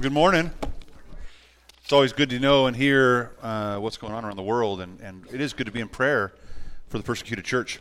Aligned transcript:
Good 0.00 0.12
morning. 0.14 0.50
It's 1.84 1.92
always 1.92 2.14
good 2.14 2.30
to 2.30 2.38
know 2.38 2.66
and 2.66 2.74
hear 2.74 3.32
uh, 3.42 3.76
what's 3.76 3.98
going 3.98 4.14
on 4.14 4.24
around 4.24 4.36
the 4.36 4.42
world, 4.42 4.80
and, 4.80 4.98
and 5.02 5.26
it 5.30 5.42
is 5.42 5.52
good 5.52 5.66
to 5.66 5.72
be 5.72 5.80
in 5.80 5.88
prayer 5.88 6.32
for 6.88 6.96
the 6.96 7.04
persecuted 7.04 7.44
church. 7.44 7.80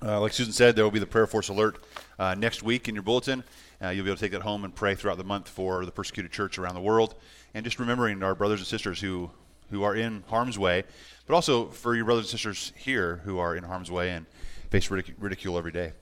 Uh, 0.00 0.20
like 0.20 0.32
Susan 0.32 0.52
said, 0.52 0.76
there 0.76 0.84
will 0.84 0.92
be 0.92 1.00
the 1.00 1.06
prayer 1.06 1.26
force 1.26 1.48
alert 1.48 1.82
uh, 2.16 2.36
next 2.36 2.62
week 2.62 2.88
in 2.88 2.94
your 2.94 3.02
bulletin. 3.02 3.42
Uh, 3.82 3.88
you'll 3.88 4.04
be 4.04 4.10
able 4.10 4.18
to 4.18 4.20
take 4.20 4.30
that 4.30 4.42
home 4.42 4.62
and 4.62 4.72
pray 4.72 4.94
throughout 4.94 5.18
the 5.18 5.24
month 5.24 5.48
for 5.48 5.84
the 5.84 5.90
persecuted 5.90 6.30
church 6.30 6.58
around 6.60 6.76
the 6.76 6.80
world, 6.80 7.16
and 7.54 7.64
just 7.64 7.80
remembering 7.80 8.22
our 8.22 8.36
brothers 8.36 8.60
and 8.60 8.66
sisters 8.68 9.00
who 9.00 9.28
who 9.72 9.82
are 9.82 9.96
in 9.96 10.22
harm's 10.28 10.60
way, 10.60 10.84
but 11.26 11.34
also 11.34 11.66
for 11.70 11.96
your 11.96 12.04
brothers 12.04 12.26
and 12.26 12.30
sisters 12.30 12.72
here 12.76 13.20
who 13.24 13.40
are 13.40 13.56
in 13.56 13.64
harm's 13.64 13.90
way 13.90 14.10
and 14.10 14.26
face 14.70 14.86
ridic- 14.90 15.14
ridicule 15.18 15.58
every 15.58 15.72
day. 15.72 15.92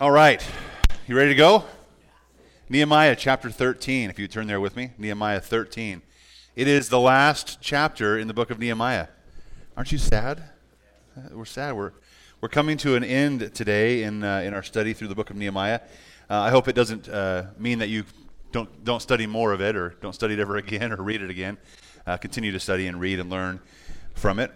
All 0.00 0.10
right, 0.10 0.44
you 1.06 1.16
ready 1.16 1.30
to 1.30 1.36
go? 1.36 1.62
Nehemiah 2.70 3.16
chapter 3.16 3.48
13, 3.48 4.10
if 4.10 4.18
you 4.18 4.28
turn 4.28 4.46
there 4.46 4.60
with 4.60 4.76
me. 4.76 4.90
Nehemiah 4.98 5.40
13. 5.40 6.02
It 6.54 6.68
is 6.68 6.90
the 6.90 7.00
last 7.00 7.62
chapter 7.62 8.18
in 8.18 8.28
the 8.28 8.34
book 8.34 8.50
of 8.50 8.58
Nehemiah. 8.58 9.06
Aren't 9.74 9.90
you 9.90 9.96
sad? 9.96 10.42
Uh, 11.16 11.30
we're 11.32 11.46
sad. 11.46 11.74
We're, 11.74 11.92
we're 12.42 12.50
coming 12.50 12.76
to 12.78 12.94
an 12.94 13.04
end 13.04 13.54
today 13.54 14.02
in, 14.02 14.22
uh, 14.22 14.40
in 14.40 14.52
our 14.52 14.62
study 14.62 14.92
through 14.92 15.08
the 15.08 15.14
book 15.14 15.30
of 15.30 15.36
Nehemiah. 15.36 15.80
Uh, 16.28 16.40
I 16.40 16.50
hope 16.50 16.68
it 16.68 16.74
doesn't 16.74 17.08
uh, 17.08 17.46
mean 17.56 17.78
that 17.78 17.88
you 17.88 18.04
don't, 18.52 18.84
don't 18.84 19.00
study 19.00 19.26
more 19.26 19.54
of 19.54 19.62
it 19.62 19.74
or 19.74 19.94
don't 20.02 20.14
study 20.14 20.34
it 20.34 20.38
ever 20.38 20.56
again 20.58 20.92
or 20.92 21.02
read 21.02 21.22
it 21.22 21.30
again. 21.30 21.56
Uh, 22.06 22.18
continue 22.18 22.52
to 22.52 22.60
study 22.60 22.86
and 22.86 23.00
read 23.00 23.18
and 23.18 23.30
learn 23.30 23.60
from 24.12 24.38
it. 24.38 24.52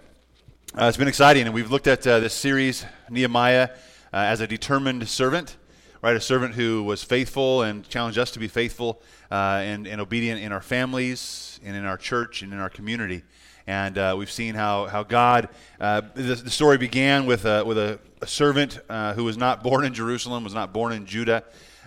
Uh, 0.78 0.84
it's 0.84 0.98
been 0.98 1.08
exciting, 1.08 1.46
and 1.46 1.54
we've 1.54 1.70
looked 1.70 1.86
at 1.86 2.02
this 2.02 2.34
series, 2.34 2.84
Nehemiah, 3.08 3.70
as 4.12 4.42
a 4.42 4.46
determined 4.46 5.08
servant 5.08 5.56
right? 6.02 6.16
A 6.16 6.20
servant 6.20 6.54
who 6.54 6.82
was 6.82 7.04
faithful 7.04 7.62
and 7.62 7.88
challenged 7.88 8.18
us 8.18 8.32
to 8.32 8.40
be 8.40 8.48
faithful 8.48 9.00
uh, 9.30 9.60
and, 9.62 9.86
and 9.86 10.00
obedient 10.00 10.42
in 10.42 10.50
our 10.50 10.60
families 10.60 11.60
and 11.64 11.76
in 11.76 11.84
our 11.84 11.96
church 11.96 12.42
and 12.42 12.52
in 12.52 12.58
our 12.58 12.68
community. 12.68 13.22
And 13.68 13.96
uh, 13.96 14.16
we've 14.18 14.30
seen 14.30 14.56
how, 14.56 14.86
how 14.86 15.04
God, 15.04 15.48
uh, 15.80 16.02
the, 16.14 16.34
the, 16.34 16.50
story 16.50 16.76
began 16.76 17.24
with 17.24 17.44
a, 17.44 17.64
with 17.64 17.78
a, 17.78 18.00
a 18.20 18.26
servant 18.26 18.80
uh, 18.88 19.14
who 19.14 19.22
was 19.22 19.36
not 19.36 19.62
born 19.62 19.84
in 19.84 19.94
Jerusalem, 19.94 20.42
was 20.42 20.54
not 20.54 20.72
born 20.72 20.92
in 20.92 21.06
Judah, 21.06 21.44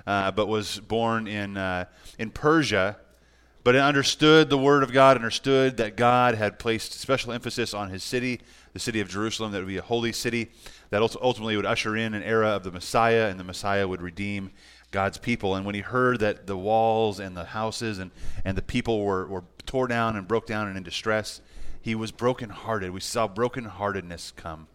uh, 0.08 0.32
but 0.32 0.48
was 0.48 0.80
born 0.80 1.28
in, 1.28 1.58
uh, 1.58 1.84
in 2.18 2.32
Persia. 2.32 2.96
But 3.66 3.76
it 3.76 3.82
understood 3.82 4.50
the 4.50 4.58
word 4.58 4.84
of 4.84 4.94
God, 4.94 5.18
understood 5.18 5.76
that 5.78 5.98
God 5.98 6.36
had 6.36 6.58
placed 6.58 6.94
special 6.94 7.34
emphasis 7.34 7.74
on 7.74 7.90
his 7.90 8.04
city, 8.04 8.40
the 8.76 8.80
city 8.82 9.00
of 9.00 9.08
Jerusalem, 9.08 9.54
that 9.54 9.60
would 9.60 9.70
be 9.70 9.78
a 9.78 9.82
holy 9.82 10.12
city 10.12 10.52
that 10.90 11.02
ultimately 11.02 11.56
would 11.56 11.66
usher 11.66 11.96
in 11.96 12.14
an 12.14 12.24
era 12.24 12.50
of 12.50 12.64
the 12.64 12.72
Messiah, 12.72 13.30
and 13.30 13.40
the 13.40 13.44
Messiah 13.46 13.88
would 13.88 14.02
redeem 14.02 14.52
God's 14.92 15.18
people. 15.18 15.56
And 15.56 15.66
when 15.66 15.76
he 15.76 15.82
heard 15.82 16.20
that 16.20 16.46
the 16.46 16.58
walls 16.58 17.22
and 17.22 17.38
the 17.38 17.46
houses 17.46 18.00
and, 18.00 18.12
and 18.44 18.58
the 18.58 18.62
people 18.62 19.06
were, 19.06 19.28
were 19.28 19.46
tore 19.66 19.88
down 19.88 20.18
and 20.18 20.28
broke 20.28 20.46
down 20.46 20.68
and 20.68 20.76
in 20.76 20.84
distress, 20.84 21.40
he 21.82 21.96
was 21.96 22.12
brokenhearted. 22.12 22.92
We 22.92 23.00
saw 23.00 23.30
brokenheartedness 23.30 24.36
come. 24.36 24.68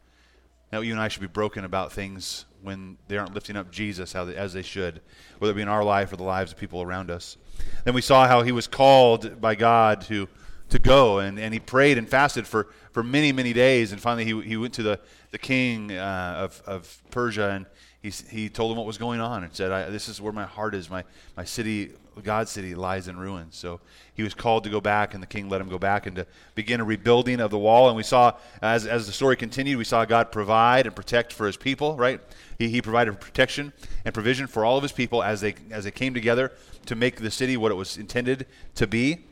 Now, 0.73 0.81
you 0.81 0.93
and 0.93 1.01
I 1.01 1.09
should 1.09 1.21
be 1.21 1.27
broken 1.27 1.67
about 1.67 1.93
things 1.93 2.47
when 2.62 2.97
they 3.09 3.19
aren't 3.19 3.34
lifting 3.34 3.56
up 3.56 3.71
Jesus 3.71 4.15
as 4.15 4.55
they 4.55 4.62
should, 4.62 5.03
whether 5.41 5.53
it 5.53 5.56
be 5.56 5.62
in 5.62 5.69
our 5.69 5.84
life 5.84 6.11
or 6.11 6.17
the 6.17 6.23
lives 6.23 6.53
of 6.53 6.59
people 6.59 6.81
around 6.81 7.11
us. 7.11 7.37
Then 7.84 7.93
we 7.93 8.01
saw 8.01 8.27
how 8.27 8.41
he 8.41 8.53
was 8.53 8.67
called 8.67 9.43
by 9.43 9.56
God 9.56 10.01
to, 10.03 10.27
to 10.70 10.78
go, 10.78 11.18
and, 11.18 11.38
and 11.38 11.52
he 11.52 11.60
prayed 11.60 11.98
and 11.98 12.08
fasted 12.08 12.46
for, 12.46 12.68
for 12.92 13.02
many, 13.02 13.32
many 13.32 13.52
days. 13.52 13.92
And 13.92 14.00
finally, 14.00 14.24
he, 14.24 14.40
he 14.42 14.56
went 14.56 14.74
to 14.74 14.82
the, 14.82 15.00
the 15.30 15.38
king 15.38 15.92
uh, 15.92 16.34
of, 16.38 16.62
of 16.66 17.02
Persia, 17.10 17.50
and 17.50 17.66
he, 18.02 18.10
he 18.30 18.48
told 18.48 18.72
him 18.72 18.78
what 18.78 18.86
was 18.86 18.98
going 18.98 19.20
on 19.20 19.44
and 19.44 19.54
said, 19.54 19.92
This 19.92 20.08
is 20.08 20.20
where 20.20 20.32
my 20.32 20.44
heart 20.44 20.74
is. 20.74 20.88
My, 20.88 21.04
my 21.36 21.44
city, 21.44 21.92
God's 22.22 22.50
city, 22.50 22.74
lies 22.74 23.08
in 23.08 23.18
ruins. 23.18 23.56
So 23.56 23.80
he 24.14 24.22
was 24.22 24.32
called 24.32 24.64
to 24.64 24.70
go 24.70 24.80
back, 24.80 25.12
and 25.12 25.22
the 25.22 25.26
king 25.26 25.48
let 25.48 25.60
him 25.60 25.68
go 25.68 25.78
back 25.78 26.06
and 26.06 26.16
to 26.16 26.26
begin 26.54 26.80
a 26.80 26.84
rebuilding 26.84 27.41
of 27.41 27.50
the 27.50 27.59
wall. 27.59 27.88
And 27.88 27.97
we 27.97 28.03
saw, 28.03 28.36
as, 28.62 28.86
as 28.86 29.06
the 29.06 29.12
story 29.12 29.36
continued, 29.36 29.76
we 29.76 29.84
saw 29.84 30.04
God 30.04 30.32
provide 30.32 30.86
and 30.86 30.97
protect 30.97 31.32
for 31.32 31.47
his 31.47 31.56
people, 31.56 31.97
right? 31.97 32.20
He, 32.59 32.69
he 32.69 32.80
provided 32.80 33.20
protection 33.20 33.72
and 34.04 34.14
provision 34.14 34.47
for 34.47 34.64
all 34.64 34.76
of 34.76 34.82
his 34.82 34.92
people 34.92 35.22
as 35.22 35.42
they, 35.42 35.54
as 35.70 35.84
they 35.84 35.91
came 35.91 36.14
together 36.14 36.53
to 36.86 36.94
make 36.94 37.16
the 37.16 37.30
city 37.30 37.56
what 37.56 37.70
it 37.70 37.76
was 37.76 37.98
intended 37.98 38.47
to 38.76 38.86
be. 38.86 39.25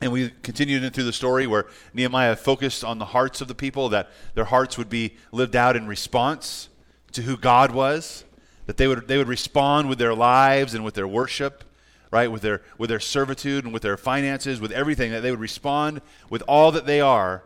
And 0.00 0.12
we 0.12 0.30
continued 0.42 0.92
through 0.92 1.04
the 1.04 1.12
story 1.12 1.46
where 1.46 1.66
Nehemiah 1.94 2.36
focused 2.36 2.84
on 2.84 2.98
the 2.98 3.06
hearts 3.06 3.40
of 3.40 3.48
the 3.48 3.54
people, 3.54 3.88
that 3.90 4.10
their 4.34 4.44
hearts 4.44 4.76
would 4.76 4.90
be 4.90 5.14
lived 5.32 5.56
out 5.56 5.74
in 5.74 5.86
response 5.86 6.68
to 7.12 7.22
who 7.22 7.36
God 7.36 7.70
was, 7.70 8.24
that 8.66 8.76
they 8.76 8.86
would, 8.86 9.08
they 9.08 9.16
would 9.16 9.28
respond 9.28 9.88
with 9.88 9.98
their 9.98 10.14
lives 10.14 10.74
and 10.74 10.84
with 10.84 10.94
their 10.94 11.08
worship, 11.08 11.64
right, 12.10 12.30
with 12.30 12.42
their, 12.42 12.62
with 12.76 12.90
their 12.90 13.00
servitude 13.00 13.64
and 13.64 13.72
with 13.72 13.82
their 13.82 13.96
finances, 13.96 14.60
with 14.60 14.72
everything, 14.72 15.12
that 15.12 15.20
they 15.20 15.30
would 15.30 15.40
respond 15.40 16.02
with 16.28 16.42
all 16.46 16.70
that 16.72 16.84
they 16.84 17.00
are 17.00 17.44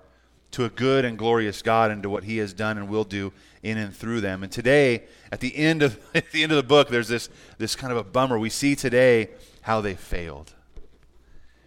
to 0.51 0.65
a 0.65 0.69
good 0.69 1.05
and 1.05 1.17
glorious 1.17 1.63
God 1.63 1.93
and 1.93 2.03
to 2.03 2.11
what 2.11 2.25
He 2.25 2.39
has 2.39 2.53
done 2.53 2.77
and 2.79 2.89
will 2.89 3.05
do 3.05 3.33
in 3.63 3.79
and 3.79 3.95
through 3.95 4.21
them. 4.23 4.43
And 4.43 4.51
today, 4.51 5.05
at 5.31 5.39
the 5.39 5.55
end 5.57 5.83
of, 5.83 6.01
at 6.17 6.33
the, 6.33 6.43
end 6.43 6.51
of 6.51 6.57
the 6.57 6.65
book, 6.65 6.89
there's 6.89 7.09
this, 7.09 7.29
this 7.59 7.77
kind 7.77 7.93
of 7.93 7.99
a 7.99 8.05
bummer. 8.05 8.41
We 8.41 8.51
see 8.51 8.75
today 8.75 9.31
how 9.63 9.81
they 9.81 9.95
failed 9.95 10.55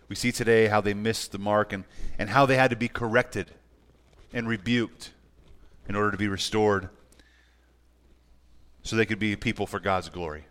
we 0.10 0.16
see 0.16 0.32
today 0.32 0.68
how 0.68 0.82
they 0.82 0.94
missed 0.94 1.32
the 1.32 1.38
mark 1.38 1.74
and, 1.74 1.86
and 2.18 2.30
how 2.30 2.46
they 2.46 2.58
had 2.58 2.70
to 2.70 2.76
be 2.76 2.88
corrected 2.88 3.52
and 4.34 4.48
rebuked 4.48 5.12
in 5.88 5.96
order 5.96 6.12
to 6.12 6.18
be 6.18 6.28
restored 6.28 6.90
so 8.82 8.96
they 8.96 9.06
could 9.06 9.20
be 9.20 9.36
people 9.36 9.66
for 9.66 9.80
God's 9.80 10.10
glory. 10.10 10.46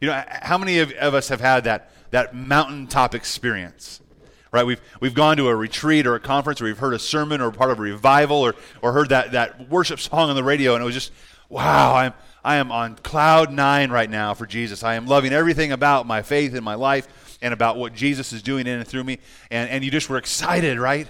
You 0.00 0.08
know, 0.08 0.24
how 0.28 0.58
many 0.58 0.78
of, 0.78 0.92
of 0.92 1.14
us 1.14 1.28
have 1.28 1.40
had 1.40 1.64
that, 1.64 1.90
that 2.10 2.34
mountaintop 2.34 3.14
experience? 3.14 4.00
Right? 4.50 4.64
We've, 4.64 4.80
we've 5.00 5.14
gone 5.14 5.36
to 5.36 5.48
a 5.48 5.54
retreat 5.54 6.06
or 6.06 6.14
a 6.14 6.20
conference 6.20 6.60
or 6.60 6.64
we've 6.64 6.78
heard 6.78 6.94
a 6.94 6.98
sermon 6.98 7.40
or 7.40 7.50
part 7.50 7.70
of 7.70 7.78
a 7.78 7.82
revival 7.82 8.38
or, 8.38 8.54
or 8.82 8.92
heard 8.92 9.10
that, 9.10 9.32
that 9.32 9.68
worship 9.68 10.00
song 10.00 10.30
on 10.30 10.36
the 10.36 10.44
radio 10.44 10.74
and 10.74 10.82
it 10.82 10.86
was 10.86 10.94
just, 10.94 11.12
wow, 11.48 11.94
I'm, 11.94 12.14
I 12.42 12.56
am 12.56 12.72
on 12.72 12.96
cloud 12.96 13.52
nine 13.52 13.90
right 13.90 14.08
now 14.08 14.34
for 14.34 14.46
Jesus. 14.46 14.82
I 14.82 14.94
am 14.94 15.06
loving 15.06 15.32
everything 15.32 15.72
about 15.72 16.06
my 16.06 16.22
faith 16.22 16.54
and 16.54 16.64
my 16.64 16.74
life 16.74 17.27
and 17.40 17.54
about 17.54 17.76
what 17.76 17.94
Jesus 17.94 18.32
is 18.32 18.42
doing 18.42 18.66
in 18.66 18.78
and 18.78 18.86
through 18.86 19.04
me. 19.04 19.18
And, 19.50 19.70
and 19.70 19.84
you 19.84 19.90
just 19.90 20.08
were 20.08 20.16
excited, 20.16 20.78
right? 20.78 21.08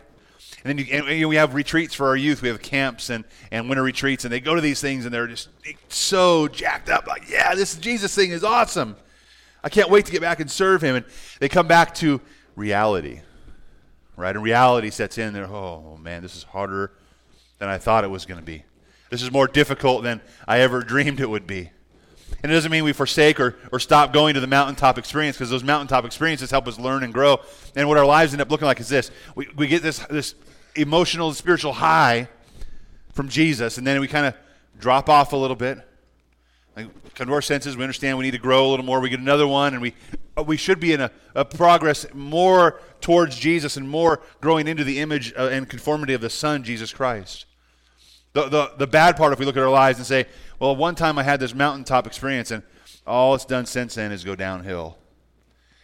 And 0.65 0.79
then 0.79 0.87
you, 0.87 0.93
and 0.93 1.29
we 1.29 1.37
have 1.37 1.55
retreats 1.55 1.95
for 1.95 2.07
our 2.09 2.17
youth. 2.17 2.43
We 2.43 2.49
have 2.49 2.61
camps 2.61 3.11
and, 3.11 3.25
and 3.51 3.69
winter 3.69 3.83
retreats, 3.83 4.25
and 4.25 4.33
they 4.33 4.41
go 4.41 4.55
to 4.55 4.61
these 4.61 4.81
things 4.81 5.05
and 5.05 5.15
they're 5.15 5.27
just 5.27 5.49
so 5.89 6.49
jacked 6.49 6.91
up. 6.91 7.07
Like, 7.07 7.29
yeah, 7.31 7.55
this 7.55 7.77
Jesus 7.77 8.15
thing 8.15 8.33
is 8.33 8.45
awesome. 8.45 8.97
I 9.63 9.69
can't 9.69 9.91
wait 9.91 10.07
to 10.07 10.13
get 10.13 10.21
back 10.21 10.41
and 10.41 10.51
serve 10.51 10.83
him. 10.83 10.97
And 10.97 11.05
they 11.41 11.49
come 11.49 11.67
back 11.67 11.95
to 11.97 12.21
reality, 12.57 13.21
right? 14.17 14.35
And 14.35 14.45
reality 14.45 14.91
sets 14.91 15.19
in. 15.19 15.33
They're, 15.33 15.47
oh, 15.47 15.99
man, 16.01 16.23
this 16.23 16.37
is 16.37 16.43
harder 16.43 16.93
than 17.59 17.69
I 17.69 17.79
thought 17.79 18.05
it 18.05 18.11
was 18.11 18.27
going 18.27 18.41
to 18.41 18.47
be. 18.47 18.65
This 19.11 19.23
is 19.23 19.31
more 19.31 19.47
difficult 19.47 20.03
than 20.03 20.21
I 20.47 20.61
ever 20.61 20.83
dreamed 20.83 21.21
it 21.21 21.31
would 21.31 21.47
be. 21.47 21.71
And 22.43 22.53
it 22.53 22.55
doesn't 22.55 22.71
mean 22.71 22.85
we 22.85 22.93
forsake 22.93 23.41
or, 23.41 23.57
or 23.73 23.81
stop 23.81 24.13
going 24.13 24.35
to 24.35 24.41
the 24.41 24.47
mountaintop 24.47 24.97
experience 24.97 25.37
because 25.37 25.51
those 25.51 25.65
mountaintop 25.65 26.05
experiences 26.05 26.51
help 26.51 26.69
us 26.69 26.79
learn 26.79 27.03
and 27.03 27.13
grow. 27.13 27.41
And 27.75 27.89
what 27.89 27.99
our 27.99 28.07
lives 28.07 28.33
end 28.33 28.41
up 28.41 28.51
looking 28.51 28.67
like 28.67 28.81
is 28.81 28.89
this 28.89 29.11
we, 29.35 29.49
we 29.57 29.67
get 29.67 29.83
this, 29.83 29.99
this 30.11 30.35
emotional 30.77 31.29
and 31.29 31.37
spiritual 31.37 31.73
high 31.73 32.29
from 33.13 33.29
Jesus, 33.29 33.79
and 33.79 33.87
then 33.87 34.01
we 34.01 34.07
kind 34.07 34.27
of 34.27 34.35
drop 34.79 35.09
off 35.09 35.33
a 35.33 35.37
little 35.37 35.57
bit. 35.57 35.79
Like, 36.77 36.87
come 37.15 37.27
to 37.27 37.33
our 37.33 37.43
senses, 37.43 37.77
we 37.77 37.83
understand 37.83 38.17
we 38.17 38.25
need 38.25 38.31
to 38.31 38.39
grow 38.39 38.69
a 38.69 38.71
little 38.71 38.85
more. 38.85 39.01
We 39.01 39.11
get 39.11 39.19
another 39.19 39.49
one, 39.49 39.73
and 39.73 39.83
we, 39.83 39.95
we 40.47 40.57
should 40.57 40.79
be 40.79 40.93
in 40.93 41.01
a, 41.01 41.11
a 41.35 41.45
progress 41.45 42.07
more 42.15 42.81
towards 43.01 43.37
Jesus 43.37 43.77
and 43.77 43.89
more 43.89 44.21
growing 44.41 44.69
into 44.69 44.85
the 44.85 45.01
image 45.01 45.33
uh, 45.37 45.49
and 45.49 45.69
conformity 45.69 46.15
of 46.15 46.21
the 46.21 46.31
Son, 46.31 46.63
Jesus 46.63 46.93
Christ. 46.93 47.47
The, 48.35 48.49
the, 48.49 48.73
the 48.79 48.87
bad 48.87 49.17
part, 49.17 49.33
if 49.33 49.41
we 49.41 49.47
look 49.47 49.57
at 49.57 49.63
our 49.65 49.71
lives 49.71 49.99
and 49.99 50.07
say, 50.07 50.27
well, 50.59 50.75
one 50.75 50.95
time 50.95 51.19
I 51.19 51.23
had 51.23 51.41
this 51.41 51.55
mountaintop 51.55 52.07
experience, 52.07 52.51
and 52.51 52.63
all 53.07 53.35
it's 53.35 53.45
done 53.45 53.67
since 53.67 53.95
then 53.95 54.13
is 54.13 54.25
go 54.25 54.35
downhill. 54.35 54.99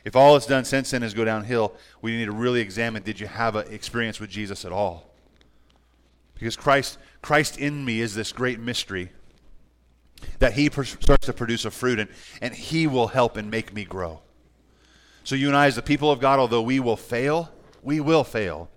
If 0.04 0.16
all 0.16 0.36
it's 0.36 0.46
done 0.46 0.64
since 0.64 0.90
then 0.90 1.02
is 1.02 1.14
go 1.14 1.24
downhill, 1.24 1.74
we 2.02 2.16
need 2.16 2.26
to 2.26 2.32
really 2.32 2.60
examine 2.60 3.02
did 3.02 3.20
you 3.20 3.26
have 3.26 3.56
an 3.56 3.72
experience 3.72 4.20
with 4.20 4.30
Jesus 4.30 4.64
at 4.64 4.72
all? 4.72 5.10
Because 6.34 6.56
Christ, 6.56 6.98
Christ 7.22 7.58
in 7.58 7.84
me 7.84 8.00
is 8.00 8.14
this 8.14 8.32
great 8.32 8.60
mystery 8.60 9.10
that 10.40 10.54
He 10.54 10.68
starts 10.68 11.26
to 11.26 11.32
produce 11.32 11.64
a 11.64 11.70
fruit, 11.70 11.98
and, 11.98 12.10
and 12.42 12.54
He 12.54 12.86
will 12.86 13.08
help 13.08 13.36
and 13.36 13.50
make 13.50 13.72
me 13.72 13.84
grow. 13.84 14.20
So, 15.22 15.36
you 15.36 15.48
and 15.48 15.56
I, 15.56 15.66
as 15.66 15.76
the 15.76 15.82
people 15.82 16.10
of 16.10 16.20
God, 16.20 16.38
although 16.38 16.60
we 16.60 16.80
will 16.80 16.98
fail, 16.98 17.50
we 17.82 17.98
will 17.98 18.24
fail. 18.24 18.68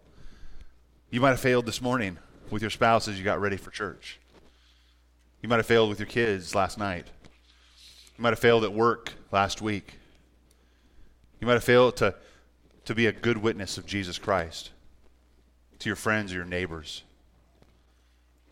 You 1.09 1.19
might 1.19 1.31
have 1.31 1.39
failed 1.41 1.65
this 1.65 1.81
morning 1.81 2.19
with 2.49 2.61
your 2.61 2.71
spouse 2.71 3.07
as 3.07 3.17
you 3.17 3.25
got 3.25 3.41
ready 3.41 3.57
for 3.57 3.71
church. 3.71 4.19
You 5.41 5.49
might 5.49 5.57
have 5.57 5.65
failed 5.65 5.89
with 5.89 5.99
your 5.99 6.07
kids 6.07 6.55
last 6.55 6.77
night. 6.77 7.07
You 8.17 8.23
might 8.23 8.31
have 8.31 8.39
failed 8.39 8.63
at 8.63 8.73
work 8.73 9.13
last 9.31 9.61
week. 9.61 9.93
You 11.39 11.47
might 11.47 11.53
have 11.53 11.63
failed 11.63 11.97
to, 11.97 12.15
to 12.85 12.95
be 12.95 13.05
a 13.05 13.11
good 13.11 13.37
witness 13.37 13.77
of 13.77 13.85
Jesus 13.85 14.17
Christ 14.17 14.71
to 15.79 15.89
your 15.89 15.95
friends 15.95 16.31
or 16.31 16.37
your 16.37 16.45
neighbors. 16.45 17.03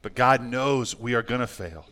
But 0.03 0.13
God 0.13 0.43
knows 0.43 0.97
we 0.97 1.15
are 1.15 1.23
going 1.23 1.41
to 1.41 1.47
fail. 1.47 1.87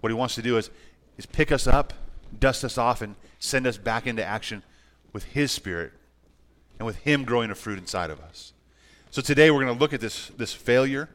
What 0.00 0.10
He 0.10 0.14
wants 0.14 0.34
to 0.34 0.42
do 0.42 0.58
is, 0.58 0.70
is 1.16 1.24
pick 1.24 1.50
us 1.50 1.66
up, 1.66 1.94
dust 2.38 2.62
us 2.62 2.76
off, 2.76 3.00
and 3.00 3.16
send 3.38 3.66
us 3.66 3.78
back 3.78 4.06
into 4.06 4.22
action 4.22 4.62
with 5.14 5.24
His 5.24 5.50
Spirit 5.50 5.92
and 6.78 6.84
with 6.84 6.96
Him 6.96 7.24
growing 7.24 7.50
a 7.50 7.54
fruit 7.54 7.78
inside 7.78 8.10
of 8.10 8.20
us. 8.20 8.52
So 9.10 9.22
today 9.22 9.50
we're 9.50 9.64
going 9.64 9.74
to 9.74 9.80
look 9.80 9.94
at 9.94 10.00
this, 10.02 10.28
this 10.36 10.52
failure 10.52 11.08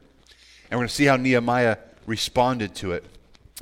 and 0.64 0.78
we're 0.78 0.84
going 0.84 0.88
to 0.88 0.94
see 0.94 1.04
how 1.04 1.16
Nehemiah 1.16 1.76
responded 2.06 2.74
to 2.76 2.92
it. 2.92 3.04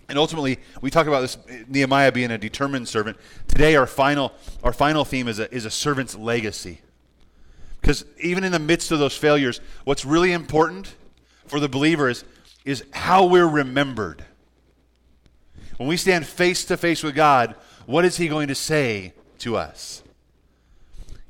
And 0.09 0.19
ultimately, 0.19 0.59
we 0.81 0.91
talk 0.91 1.07
about 1.07 1.21
this 1.21 1.39
Nehemiah 1.69 2.11
being 2.11 2.31
a 2.31 2.39
determined 2.39 2.89
servant. 2.89 3.17
Today, 3.47 3.77
our 3.77 3.87
final, 3.87 4.33
our 4.63 4.73
final 4.73 5.05
theme 5.05 5.29
is 5.29 5.39
a, 5.39 5.53
is 5.55 5.65
a 5.65 5.71
servant's 5.71 6.17
legacy. 6.17 6.81
Because 7.81 8.05
even 8.21 8.45
in 8.45 8.53
the 8.53 8.59
midst 8.59 8.91
of 8.91 8.99
those 8.99 9.17
failures, 9.17 9.61
what's 9.85 10.05
really 10.05 10.33
important 10.33 10.95
for 11.47 11.61
the 11.61 11.69
believer 11.69 12.09
is, 12.09 12.25
is 12.65 12.85
how 12.93 13.27
we're 13.27 13.49
remembered. 13.49 14.25
When 15.77 15.89
we 15.89 15.97
stand 15.97 16.27
face 16.27 16.65
to 16.67 16.77
face 16.77 17.03
with 17.03 17.15
God, 17.15 17.55
what 17.87 18.05
is 18.05 18.17
He 18.17 18.29
going 18.29 18.49
to 18.49 18.55
say 18.55 19.15
to 19.39 19.57
us? 19.57 20.03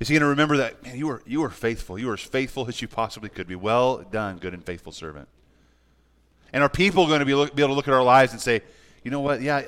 Is 0.01 0.09
He 0.09 0.15
going 0.15 0.23
to 0.23 0.29
remember 0.29 0.57
that, 0.57 0.83
man, 0.83 0.97
you 0.97 1.07
were, 1.07 1.23
you 1.27 1.41
were 1.41 1.51
faithful. 1.51 1.99
You 1.99 2.09
were 2.09 2.15
as 2.15 2.21
faithful 2.21 2.67
as 2.67 2.81
you 2.83 2.89
possibly 2.89 3.29
could 3.29 3.47
be. 3.47 3.55
Well 3.55 3.99
done, 3.99 4.39
good 4.39 4.55
and 4.55 4.65
faithful 4.65 4.93
servant. 4.93 5.29
And 6.52 6.62
are 6.62 6.69
people 6.69 7.06
going 7.06 7.20
to 7.20 7.26
be, 7.26 7.35
look, 7.35 7.55
be 7.55 7.62
able 7.62 7.75
to 7.75 7.76
look 7.76 7.88
at 7.88 7.94
our 7.94 8.02
lives 8.02 8.32
and 8.32 8.41
say, 8.41 8.62
you 9.05 9.11
know 9.11 9.20
what? 9.20 9.41
Yeah, 9.41 9.62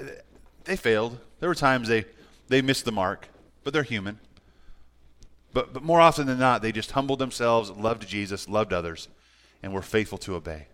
they 0.64 0.76
failed. 0.76 1.18
There 1.40 1.48
were 1.48 1.54
times 1.54 1.88
they, 1.88 2.04
they 2.48 2.62
missed 2.62 2.84
the 2.84 2.92
mark, 2.92 3.28
but 3.64 3.72
they're 3.72 3.82
human. 3.82 4.18
But, 5.52 5.72
but 5.72 5.82
more 5.82 6.00
often 6.00 6.26
than 6.26 6.38
not, 6.38 6.62
they 6.62 6.72
just 6.72 6.92
humbled 6.92 7.18
themselves, 7.18 7.70
loved 7.70 8.06
Jesus, 8.06 8.48
loved 8.48 8.72
others, 8.72 9.08
and 9.62 9.72
were 9.72 9.82
faithful 9.82 10.18
to 10.18 10.34
obey. 10.34 10.66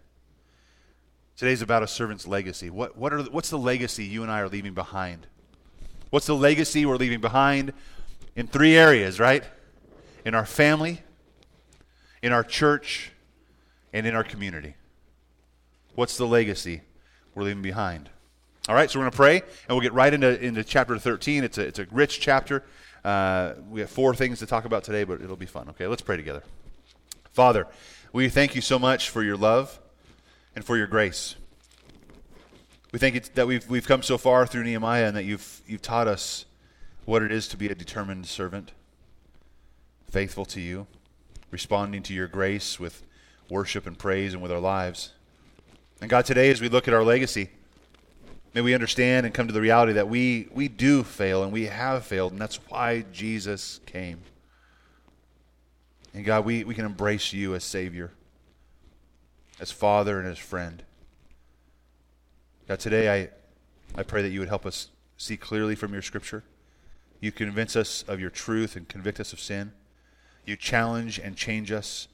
Today's 1.37 1.63
about 1.63 1.83
a 1.83 1.87
servant's 1.87 2.27
legacy. 2.27 2.71
What, 2.71 2.97
what 2.97 3.13
are, 3.13 3.23
what's 3.23 3.51
the 3.51 3.59
legacy 3.59 4.05
you 4.05 4.23
and 4.23 4.31
I 4.31 4.41
are 4.41 4.49
leaving 4.49 4.75
behind? 4.75 5.27
What's 6.11 6.27
the 6.27 6.35
legacy 6.35 6.87
we're 6.87 6.97
leaving 6.97 7.21
behind 7.21 7.73
in 8.35 8.47
three 8.47 8.77
areas, 8.77 9.21
right? 9.21 9.45
In 10.25 10.35
our 10.35 10.47
family, 10.47 11.03
in 12.23 12.33
our 12.33 12.43
church, 12.43 13.13
and 13.93 14.07
in 14.07 14.15
our 14.15 14.25
community. 14.25 14.75
What's 15.99 16.17
the 16.17 16.29
legacy 16.29 16.83
we're 17.35 17.43
leaving 17.43 17.61
behind? 17.61 18.09
All 18.69 18.75
right, 18.77 18.89
so 18.89 19.01
we're 19.01 19.07
going 19.07 19.11
to 19.11 19.17
pray, 19.17 19.37
and 19.41 19.71
we'll 19.71 19.81
get 19.81 19.93
right 19.93 20.15
into, 20.15 20.41
into 20.41 20.63
chapter 20.63 20.97
13. 20.97 21.43
It's 21.43 21.59
a, 21.59 21.63
it's 21.63 21.81
a 21.81 21.89
rich 21.91 22.21
chapter. 22.21 22.63
Uh, 23.05 23.55
we 23.69 23.81
have 23.81 23.91
four 23.91 24.15
things 24.15 24.39
to 24.39 24.47
talk 24.47 24.65
about 24.65 24.85
today, 24.85 25.03
but 25.03 25.21
it'll 25.21 25.35
be 25.35 25.45
fun. 25.45 25.69
Okay, 25.71 25.89
let's 25.89 26.01
pray 26.01 26.17
together. 26.17 26.45
Father, 27.33 27.67
we 28.13 28.29
thank 28.29 28.55
you 28.55 28.61
so 28.61 28.79
much 28.79 29.11
for 29.11 29.25
your 29.25 29.37
love 29.37 29.81
and 30.55 30.65
for 30.65 30.77
your 30.77 30.87
grace. 30.87 31.35
We 32.93 33.01
thank 33.01 33.17
you 33.17 33.23
that 33.35 33.49
we've, 33.49 33.69
we've 33.69 33.89
come 33.89 34.05
so 34.05 34.19
far 34.19 34.47
through 34.47 34.63
Nehemiah 34.63 35.07
and 35.09 35.17
that 35.17 35.25
you've, 35.25 35.63
you've 35.67 35.83
taught 35.83 36.07
us 36.07 36.45
what 37.07 37.25
it 37.25 37.33
is 37.33 37.49
to 37.49 37.57
be 37.57 37.67
a 37.67 37.75
determined 37.75 38.27
servant, 38.27 38.71
faithful 40.09 40.45
to 40.45 40.61
you, 40.61 40.87
responding 41.51 42.05
to 42.05 42.15
your 42.15 42.29
grace 42.29 42.79
with 42.79 43.03
worship 43.51 43.85
and 43.85 43.99
praise 43.99 44.33
and 44.33 44.41
with 44.41 44.53
our 44.53 44.61
lives. 44.61 45.11
And 46.01 46.09
God, 46.09 46.25
today 46.25 46.51
as 46.51 46.61
we 46.61 46.69
look 46.69 46.87
at 46.87 46.95
our 46.95 47.03
legacy, 47.03 47.51
may 48.55 48.61
we 48.61 48.75
understand 48.75 49.27
and 49.27 49.35
come 49.35 49.49
to 49.49 49.53
the 49.53 49.61
reality 49.61 49.93
that 49.95 50.09
we, 50.09 50.49
we 50.53 50.69
do 50.69 51.03
fail 51.03 51.43
and 51.43 51.53
we 51.53 51.67
have 51.67 52.05
failed, 52.05 52.33
and 52.33 52.41
that's 52.41 52.57
why 52.69 53.05
Jesus 53.13 53.81
came. 53.85 54.21
And 56.15 56.25
God, 56.25 56.45
we, 56.45 56.65
we 56.65 56.75
can 56.75 56.85
embrace 56.85 57.33
you 57.33 57.55
as 57.55 57.65
Savior, 57.65 58.13
as 59.61 59.71
Father, 59.71 60.19
and 60.19 60.29
as 60.29 60.39
friend. 60.39 60.83
God, 62.69 62.79
today 62.79 63.23
I, 63.23 63.31
I 63.99 64.03
pray 64.05 64.23
that 64.23 64.31
you 64.31 64.41
would 64.41 64.49
help 64.49 64.67
us 64.67 64.89
see 65.17 65.37
clearly 65.37 65.75
from 65.75 65.93
your 65.93 66.03
Scripture. 66.03 66.45
You 67.21 67.33
convince 67.33 67.75
us 67.75 68.05
of 68.07 68.21
your 68.21 68.31
truth 68.31 68.77
and 68.77 68.89
convict 68.89 69.19
us 69.19 69.33
of 69.33 69.41
sin. 69.41 69.73
You 70.47 70.57
challenge 70.57 71.19
and 71.19 71.37
change 71.37 71.73
us 71.73 72.07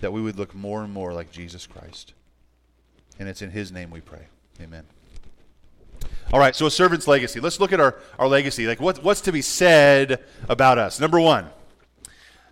that 0.00 0.12
we 0.12 0.20
would 0.20 0.36
look 0.36 0.54
more 0.54 0.82
and 0.82 0.92
more 0.92 1.12
like 1.12 1.30
Jesus 1.30 1.66
Christ. 1.66 2.12
And 3.18 3.28
it's 3.28 3.42
in 3.42 3.50
his 3.50 3.72
name 3.72 3.90
we 3.90 4.00
pray. 4.00 4.26
Amen. 4.60 4.84
All 6.32 6.38
right, 6.38 6.54
so 6.54 6.66
a 6.66 6.70
servant's 6.70 7.08
legacy. 7.08 7.40
Let's 7.40 7.58
look 7.58 7.72
at 7.72 7.80
our, 7.80 7.96
our 8.18 8.28
legacy. 8.28 8.66
Like, 8.66 8.80
what, 8.80 9.02
what's 9.02 9.22
to 9.22 9.32
be 9.32 9.40
said 9.40 10.22
about 10.48 10.76
us? 10.76 11.00
Number 11.00 11.18
one, 11.18 11.46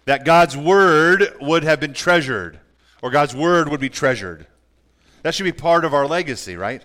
that 0.06 0.24
God's 0.24 0.56
word 0.56 1.36
would 1.40 1.62
have 1.62 1.78
been 1.78 1.92
treasured, 1.92 2.58
or 3.02 3.10
God's 3.10 3.34
word 3.34 3.68
would 3.68 3.80
be 3.80 3.90
treasured. 3.90 4.46
That 5.22 5.34
should 5.34 5.44
be 5.44 5.52
part 5.52 5.84
of 5.84 5.92
our 5.92 6.06
legacy, 6.06 6.56
right? 6.56 6.84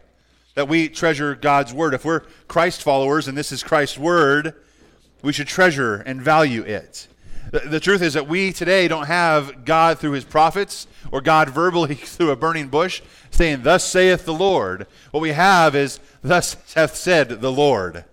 That 0.55 0.67
we 0.67 0.89
treasure 0.89 1.33
God's 1.33 1.73
word. 1.73 1.93
If 1.93 2.03
we're 2.03 2.21
Christ 2.47 2.83
followers 2.83 3.27
and 3.27 3.37
this 3.37 3.51
is 3.51 3.63
Christ's 3.63 3.97
word, 3.97 4.55
we 5.21 5.31
should 5.31 5.47
treasure 5.47 5.95
and 5.95 6.21
value 6.21 6.63
it. 6.63 7.07
The, 7.51 7.81
truth 7.81 8.01
is 8.01 8.13
that 8.13 8.29
we 8.29 8.53
today 8.53 8.87
don't 8.87 9.07
have 9.07 9.65
God 9.65 9.99
through 9.99 10.13
his 10.13 10.23
prophets 10.23 10.87
or 11.11 11.19
God 11.19 11.49
verbally 11.49 11.95
through 11.95 12.31
a 12.31 12.37
burning 12.37 12.69
bush 12.69 13.01
saying, 13.29 13.63
Thus 13.63 13.83
saith 13.83 14.23
the 14.23 14.33
Lord. 14.33 14.87
What 15.11 15.19
we 15.19 15.33
have 15.33 15.75
is, 15.75 15.99
Thus 16.21 16.55
hath 16.75 16.95
said 16.95 17.41
the 17.41 17.51
Lord. 17.51 18.05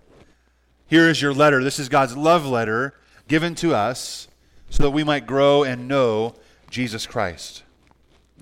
Here 0.89 1.09
is 1.09 1.23
your 1.23 1.33
letter. 1.33 1.63
This 1.63 1.79
is 1.79 1.89
God's 1.89 2.17
love 2.17 2.47
letter 2.47 2.95
given 3.29 3.55
to 3.57 3.75
us 3.75 4.27
so 4.71 4.83
that 4.83 4.91
we 4.91 5.05
might 5.05 5.27
grow 5.27 5.63
and 5.63 5.87
know 5.87 6.35
Jesus 6.69 7.07
Christ, 7.07 7.63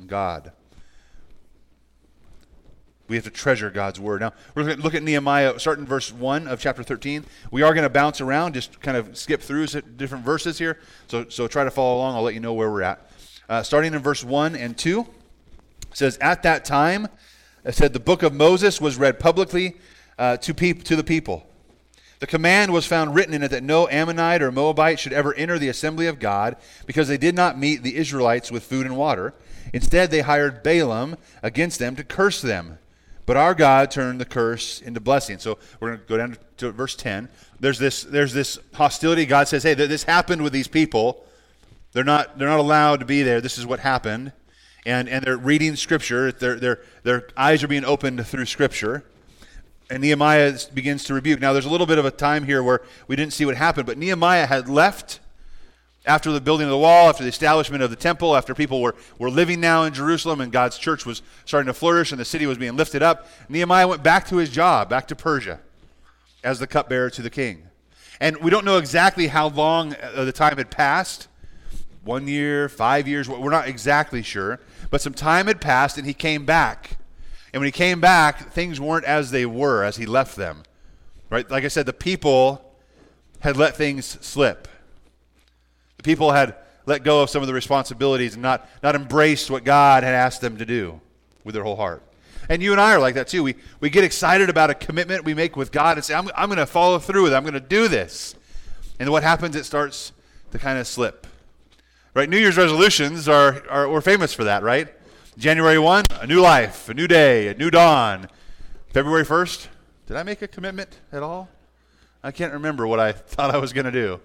God. 0.06 0.52
We 3.08 3.16
have 3.16 3.24
to 3.24 3.30
treasure 3.30 3.70
God's 3.70 4.00
word. 4.00 4.20
Now, 4.20 4.32
we're 4.54 4.64
going 4.64 4.76
to 4.76 4.82
look 4.82 4.94
at 4.94 5.02
Nehemiah, 5.02 5.58
starting 5.58 5.84
in 5.84 5.88
verse 5.88 6.12
1 6.12 6.48
of 6.48 6.60
chapter 6.60 6.82
13. 6.82 7.24
We 7.50 7.62
are 7.62 7.72
going 7.72 7.84
to 7.84 7.90
bounce 7.90 8.20
around, 8.20 8.54
just 8.54 8.80
kind 8.80 8.96
of 8.96 9.16
skip 9.16 9.40
through 9.40 9.66
different 9.66 10.24
verses 10.24 10.58
here. 10.58 10.78
So, 11.06 11.28
so 11.28 11.46
try 11.46 11.64
to 11.64 11.70
follow 11.70 11.96
along. 11.96 12.16
I'll 12.16 12.22
let 12.22 12.34
you 12.34 12.40
know 12.40 12.54
where 12.54 12.70
we're 12.70 12.82
at. 12.82 13.10
Uh, 13.48 13.62
starting 13.62 13.94
in 13.94 14.00
verse 14.00 14.24
1 14.24 14.56
and 14.56 14.76
2, 14.76 15.06
says, 15.92 16.18
At 16.20 16.42
that 16.42 16.64
time, 16.64 17.08
it 17.64 17.74
said, 17.74 17.92
the 17.92 18.00
book 18.00 18.22
of 18.22 18.32
Moses 18.34 18.80
was 18.80 18.96
read 18.96 19.18
publicly 19.20 19.76
uh, 20.18 20.36
to, 20.38 20.52
peop- 20.52 20.84
to 20.84 20.96
the 20.96 21.04
people. 21.04 21.46
The 22.18 22.26
command 22.26 22.72
was 22.72 22.86
found 22.86 23.14
written 23.14 23.34
in 23.34 23.42
it 23.42 23.50
that 23.50 23.62
no 23.62 23.88
Ammonite 23.88 24.42
or 24.42 24.50
Moabite 24.50 24.98
should 24.98 25.12
ever 25.12 25.34
enter 25.34 25.58
the 25.58 25.68
assembly 25.68 26.06
of 26.06 26.18
God 26.18 26.56
because 26.86 27.08
they 27.08 27.18
did 27.18 27.34
not 27.34 27.58
meet 27.58 27.82
the 27.82 27.96
Israelites 27.96 28.50
with 28.50 28.64
food 28.64 28.86
and 28.86 28.96
water. 28.96 29.34
Instead, 29.72 30.10
they 30.10 30.20
hired 30.20 30.62
Balaam 30.62 31.16
against 31.42 31.78
them 31.78 31.94
to 31.96 32.04
curse 32.04 32.40
them. 32.40 32.78
But 33.26 33.36
our 33.36 33.54
God 33.54 33.90
turned 33.90 34.20
the 34.20 34.24
curse 34.24 34.80
into 34.80 35.00
blessing. 35.00 35.38
So 35.38 35.58
we're 35.80 35.88
going 35.88 36.00
to 36.00 36.06
go 36.06 36.16
down 36.16 36.38
to 36.58 36.70
verse 36.70 36.94
10. 36.94 37.28
There's 37.58 37.78
this, 37.78 38.04
there's 38.04 38.32
this 38.32 38.58
hostility. 38.74 39.26
God 39.26 39.48
says, 39.48 39.64
hey, 39.64 39.74
this 39.74 40.04
happened 40.04 40.42
with 40.42 40.52
these 40.52 40.68
people. 40.68 41.24
They're 41.92 42.04
not, 42.04 42.38
they're 42.38 42.48
not 42.48 42.60
allowed 42.60 43.00
to 43.00 43.06
be 43.06 43.22
there. 43.22 43.40
This 43.40 43.58
is 43.58 43.66
what 43.66 43.80
happened. 43.80 44.32
And, 44.84 45.08
and 45.08 45.24
they're 45.24 45.36
reading 45.36 45.74
Scripture. 45.74 46.30
Their, 46.30 46.54
their, 46.54 46.80
their 47.02 47.28
eyes 47.36 47.64
are 47.64 47.68
being 47.68 47.84
opened 47.84 48.24
through 48.26 48.46
Scripture. 48.46 49.04
And 49.90 50.02
Nehemiah 50.02 50.56
begins 50.72 51.04
to 51.04 51.14
rebuke. 51.14 51.40
Now, 51.40 51.52
there's 51.52 51.64
a 51.66 51.70
little 51.70 51.86
bit 51.86 51.98
of 51.98 52.04
a 52.04 52.10
time 52.12 52.44
here 52.44 52.62
where 52.62 52.82
we 53.08 53.16
didn't 53.16 53.32
see 53.32 53.44
what 53.44 53.56
happened, 53.56 53.86
but 53.86 53.98
Nehemiah 53.98 54.46
had 54.46 54.68
left 54.68 55.18
after 56.06 56.30
the 56.30 56.40
building 56.40 56.66
of 56.66 56.70
the 56.70 56.78
wall, 56.78 57.08
after 57.08 57.24
the 57.24 57.28
establishment 57.28 57.82
of 57.82 57.90
the 57.90 57.96
temple, 57.96 58.36
after 58.36 58.54
people 58.54 58.80
were, 58.80 58.94
were 59.18 59.30
living 59.30 59.60
now 59.60 59.82
in 59.82 59.92
Jerusalem 59.92 60.40
and 60.40 60.52
God's 60.52 60.78
church 60.78 61.04
was 61.04 61.20
starting 61.44 61.66
to 61.66 61.74
flourish 61.74 62.12
and 62.12 62.20
the 62.20 62.24
city 62.24 62.46
was 62.46 62.58
being 62.58 62.76
lifted 62.76 63.02
up, 63.02 63.26
Nehemiah 63.48 63.88
went 63.88 64.04
back 64.04 64.26
to 64.28 64.36
his 64.36 64.48
job, 64.48 64.88
back 64.88 65.08
to 65.08 65.16
Persia, 65.16 65.60
as 66.44 66.60
the 66.60 66.66
cupbearer 66.66 67.10
to 67.10 67.22
the 67.22 67.30
king. 67.30 67.64
And 68.20 68.36
we 68.38 68.50
don't 68.50 68.64
know 68.64 68.78
exactly 68.78 69.26
how 69.26 69.48
long 69.48 69.94
uh, 69.94 70.24
the 70.24 70.32
time 70.32 70.56
had 70.56 70.70
passed 70.70 71.26
one 72.04 72.28
year, 72.28 72.68
five 72.68 73.08
years, 73.08 73.28
we're 73.28 73.50
not 73.50 73.66
exactly 73.66 74.22
sure. 74.22 74.60
But 74.90 75.00
some 75.00 75.12
time 75.12 75.48
had 75.48 75.60
passed 75.60 75.98
and 75.98 76.06
he 76.06 76.14
came 76.14 76.46
back. 76.46 76.98
And 77.52 77.60
when 77.60 77.66
he 77.66 77.72
came 77.72 78.00
back, 78.00 78.52
things 78.52 78.80
weren't 78.80 79.04
as 79.04 79.32
they 79.32 79.44
were 79.44 79.82
as 79.82 79.96
he 79.96 80.06
left 80.06 80.36
them. 80.36 80.62
Right? 81.30 81.50
Like 81.50 81.64
I 81.64 81.68
said, 81.68 81.84
the 81.84 81.92
people 81.92 82.76
had 83.40 83.56
let 83.56 83.76
things 83.76 84.18
slip 84.20 84.68
people 86.02 86.32
had 86.32 86.56
let 86.86 87.02
go 87.02 87.22
of 87.22 87.30
some 87.30 87.42
of 87.42 87.48
the 87.48 87.54
responsibilities 87.54 88.34
and 88.34 88.42
not, 88.42 88.68
not 88.82 88.94
embraced 88.94 89.50
what 89.50 89.64
God 89.64 90.04
had 90.04 90.14
asked 90.14 90.40
them 90.40 90.56
to 90.58 90.64
do 90.64 91.00
with 91.44 91.54
their 91.54 91.64
whole 91.64 91.76
heart. 91.76 92.02
And 92.48 92.62
you 92.62 92.72
and 92.72 92.80
I 92.80 92.94
are 92.94 93.00
like 93.00 93.16
that 93.16 93.26
too. 93.28 93.42
We, 93.42 93.56
we 93.80 93.90
get 93.90 94.04
excited 94.04 94.48
about 94.48 94.70
a 94.70 94.74
commitment 94.74 95.24
we 95.24 95.34
make 95.34 95.56
with 95.56 95.72
God 95.72 95.96
and 95.96 96.04
say, 96.04 96.14
I'm, 96.14 96.30
I'm 96.36 96.48
going 96.48 96.58
to 96.58 96.66
follow 96.66 96.98
through 96.98 97.24
with 97.24 97.32
it. 97.32 97.36
I'm 97.36 97.42
going 97.42 97.54
to 97.54 97.60
do 97.60 97.88
this. 97.88 98.34
And 98.98 99.10
what 99.10 99.22
happens? 99.22 99.56
It 99.56 99.64
starts 99.64 100.12
to 100.52 100.58
kind 100.58 100.78
of 100.78 100.86
slip. 100.86 101.26
Right? 102.14 102.30
New 102.30 102.38
Year's 102.38 102.56
resolutions 102.56 103.28
are, 103.28 103.68
are 103.68 103.88
we're 103.88 104.00
famous 104.00 104.32
for 104.32 104.44
that, 104.44 104.62
right? 104.62 104.88
January 105.36 105.78
1, 105.78 106.04
a 106.20 106.26
new 106.26 106.40
life, 106.40 106.88
a 106.88 106.94
new 106.94 107.06
day, 107.06 107.48
a 107.48 107.54
new 107.54 107.70
dawn. 107.70 108.28
February 108.92 109.24
1st, 109.24 109.66
did 110.06 110.16
I 110.16 110.22
make 110.22 110.40
a 110.40 110.48
commitment 110.48 111.00
at 111.12 111.22
all? 111.22 111.50
I 112.22 112.30
can't 112.30 112.54
remember 112.54 112.86
what 112.86 113.00
I 113.00 113.12
thought 113.12 113.54
I 113.54 113.58
was 113.58 113.72
going 113.72 113.84
to 113.84 113.92
do. 113.92 114.20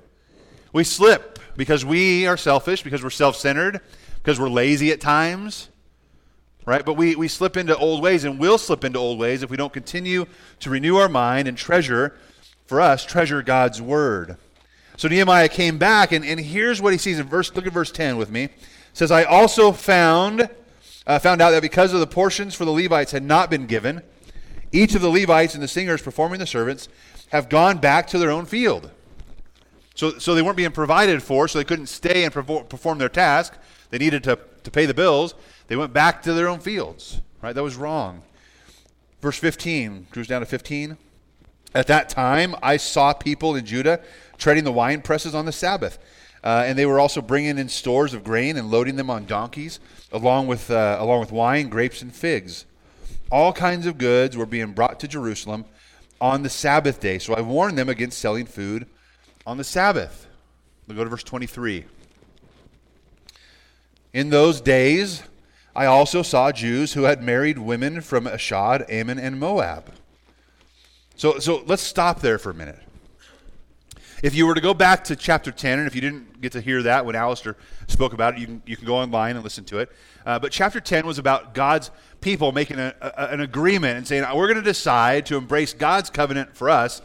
We 0.73 0.83
slip 0.83 1.39
because 1.57 1.83
we 1.83 2.27
are 2.27 2.37
selfish, 2.37 2.83
because 2.83 3.03
we're 3.03 3.09
self 3.09 3.35
centered, 3.35 3.81
because 4.23 4.39
we're 4.39 4.49
lazy 4.49 4.91
at 4.91 5.01
times, 5.01 5.69
right? 6.65 6.85
But 6.85 6.93
we, 6.93 7.15
we 7.15 7.27
slip 7.27 7.57
into 7.57 7.75
old 7.77 8.01
ways 8.01 8.23
and 8.23 8.39
will 8.39 8.57
slip 8.57 8.83
into 8.83 8.99
old 8.99 9.19
ways 9.19 9.43
if 9.43 9.49
we 9.49 9.57
don't 9.57 9.73
continue 9.73 10.25
to 10.59 10.69
renew 10.69 10.97
our 10.97 11.09
mind 11.09 11.47
and 11.47 11.57
treasure, 11.57 12.15
for 12.65 12.79
us, 12.79 13.03
treasure 13.03 13.41
God's 13.41 13.81
Word. 13.81 14.37
So 14.95 15.09
Nehemiah 15.09 15.49
came 15.49 15.77
back, 15.77 16.13
and, 16.13 16.23
and 16.23 16.39
here's 16.39 16.81
what 16.81 16.93
he 16.93 16.97
sees 16.97 17.19
in 17.19 17.27
verse. 17.27 17.53
Look 17.53 17.67
at 17.67 17.73
verse 17.73 17.91
10 17.91 18.15
with 18.15 18.29
me. 18.29 18.45
It 18.45 18.51
says, 18.93 19.11
I 19.11 19.23
also 19.23 19.71
found, 19.71 20.49
uh, 21.05 21.19
found 21.19 21.41
out 21.41 21.51
that 21.51 21.61
because 21.61 21.91
of 21.91 21.99
the 21.99 22.07
portions 22.07 22.55
for 22.55 22.63
the 22.63 22.71
Levites 22.71 23.11
had 23.11 23.23
not 23.23 23.49
been 23.49 23.65
given, 23.65 24.01
each 24.71 24.95
of 24.95 25.01
the 25.01 25.09
Levites 25.09 25.53
and 25.53 25.61
the 25.61 25.67
singers 25.67 26.01
performing 26.01 26.39
the 26.39 26.47
servants 26.47 26.87
have 27.29 27.49
gone 27.49 27.79
back 27.79 28.07
to 28.07 28.17
their 28.17 28.31
own 28.31 28.45
field. 28.45 28.91
So, 30.01 30.17
so 30.17 30.34
they 30.34 30.41
weren't 30.41 30.58
being 30.58 30.72
provided 30.72 31.22
for, 31.22 31.48
so 31.48 31.60
they 31.60 31.63
couldn't 31.63 31.86
stay 31.86 32.24
and 32.24 32.34
perform 32.34 32.98
their 32.98 33.08
task. 33.08 33.53
They 33.91 34.00
needed 34.00 34.24
to, 34.24 34.39
to 34.63 34.72
pay 34.72 34.88
the 34.88 34.96
bills. 34.96 35.36
They 35.67 35.75
went 35.75 35.93
back 35.93 36.24
to 36.24 36.34
their 36.34 36.48
own 36.48 36.60
fields. 36.60 37.22
Right? 37.39 37.53
That 37.53 37.62
was 37.62 37.75
wrong. 37.75 38.24
Verse 39.22 39.38
15, 39.38 40.08
cruise 40.10 40.25
down 40.25 40.39
to 40.39 40.48
15. 40.48 40.98
At 41.75 41.86
that 41.86 42.10
time, 42.10 42.55
I 42.63 42.77
saw 42.77 43.13
people 43.13 43.55
in 43.55 43.63
Judah 43.63 44.01
treading 44.39 44.63
the 44.63 44.72
wine 44.72 45.03
presses 45.03 45.36
on 45.36 45.46
the 45.46 45.51
Sabbath. 45.51 46.00
Uh, 46.43 46.63
and 46.65 46.79
they 46.79 46.88
were 46.88 47.00
also 47.00 47.22
bringing 47.22 47.60
in 47.60 47.70
stores 47.70 48.15
of 48.15 48.24
grain 48.24 48.58
and 48.58 48.72
loading 48.72 48.96
them 48.96 49.12
on 49.12 49.27
donkeys, 49.27 49.79
along 50.12 50.48
with, 50.48 50.72
uh, 50.72 50.98
along 51.00 51.20
with 51.20 51.31
wine, 51.31 51.70
grapes, 51.70 52.01
and 52.01 52.12
figs. 52.12 52.65
All 53.31 53.53
kinds 53.53 53.86
of 53.86 54.00
goods 54.00 54.36
were 54.36 54.48
being 54.48 54.72
brought 54.72 55.00
to 55.01 55.08
Jerusalem 55.08 55.65
on 56.20 56.41
the 56.41 56.50
Sabbath 56.50 57.00
day. 57.00 57.20
So 57.20 57.36
I 57.36 57.41
warned 57.41 57.77
them 57.77 57.88
against 57.88 58.17
selling 58.17 58.48
food 58.48 58.88
on 59.45 59.57
the 59.57 59.63
Sabbath. 59.63 60.27
We'll 60.88 60.98
go 60.98 61.03
to 61.03 61.10
verse 61.10 61.24
23. 61.24 61.86
In 64.13 64.29
those 64.29 64.62
days, 64.62 65.24
I 65.75 65.86
also 65.86 66.21
saw 66.21 66.51
Jews 66.51 66.93
who 66.93 67.03
had 67.03 67.24
married 67.24 67.57
women 67.57 68.01
from 68.01 68.27
Ashdod, 68.27 68.86
Ammon, 68.89 69.17
and 69.17 69.39
Moab. 69.39 69.93
So, 71.15 71.39
so 71.39 71.63
let's 71.65 71.81
stop 71.81 72.19
there 72.19 72.38
for 72.38 72.50
a 72.50 72.53
minute. 72.53 72.79
If 74.21 74.36
you 74.36 74.45
were 74.45 74.53
to 74.53 74.62
go 74.62 74.74
back 74.74 75.03
to 75.05 75.15
chapter 75.15 75.51
10, 75.51 75.79
and 75.79 75.88
if 75.88 75.95
you 75.95 76.01
didn't 76.01 76.41
get 76.41 76.51
to 76.51 76.62
hear 76.62 76.83
that 76.83 77.05
when 77.05 77.15
Alistair 77.15 77.55
spoke 77.88 78.13
about 78.13 78.36
it, 78.36 78.39
you 78.39 78.45
can, 78.45 78.62
you 78.67 78.77
can 78.77 78.86
go 78.86 78.95
online 78.95 79.36
and 79.36 79.43
listen 79.43 79.63
to 79.65 79.79
it. 79.79 79.91
Uh, 80.25 80.38
but 80.38 80.51
chapter 80.51 80.79
10 80.79 81.07
was 81.07 81.17
about 81.17 81.55
God's 81.55 81.89
people 82.19 82.51
making 82.51 82.77
a, 82.77 82.93
a, 83.01 83.29
an 83.29 83.39
agreement 83.39 83.98
and 83.98 84.07
saying, 84.07 84.24
we're 84.36 84.48
going 84.48 84.57
to 84.57 84.62
decide 84.62 85.25
to 85.27 85.38
embrace 85.38 85.74
God's 85.74 86.12
covenant 86.12 86.55
for 86.55 86.69
us 86.69 87.01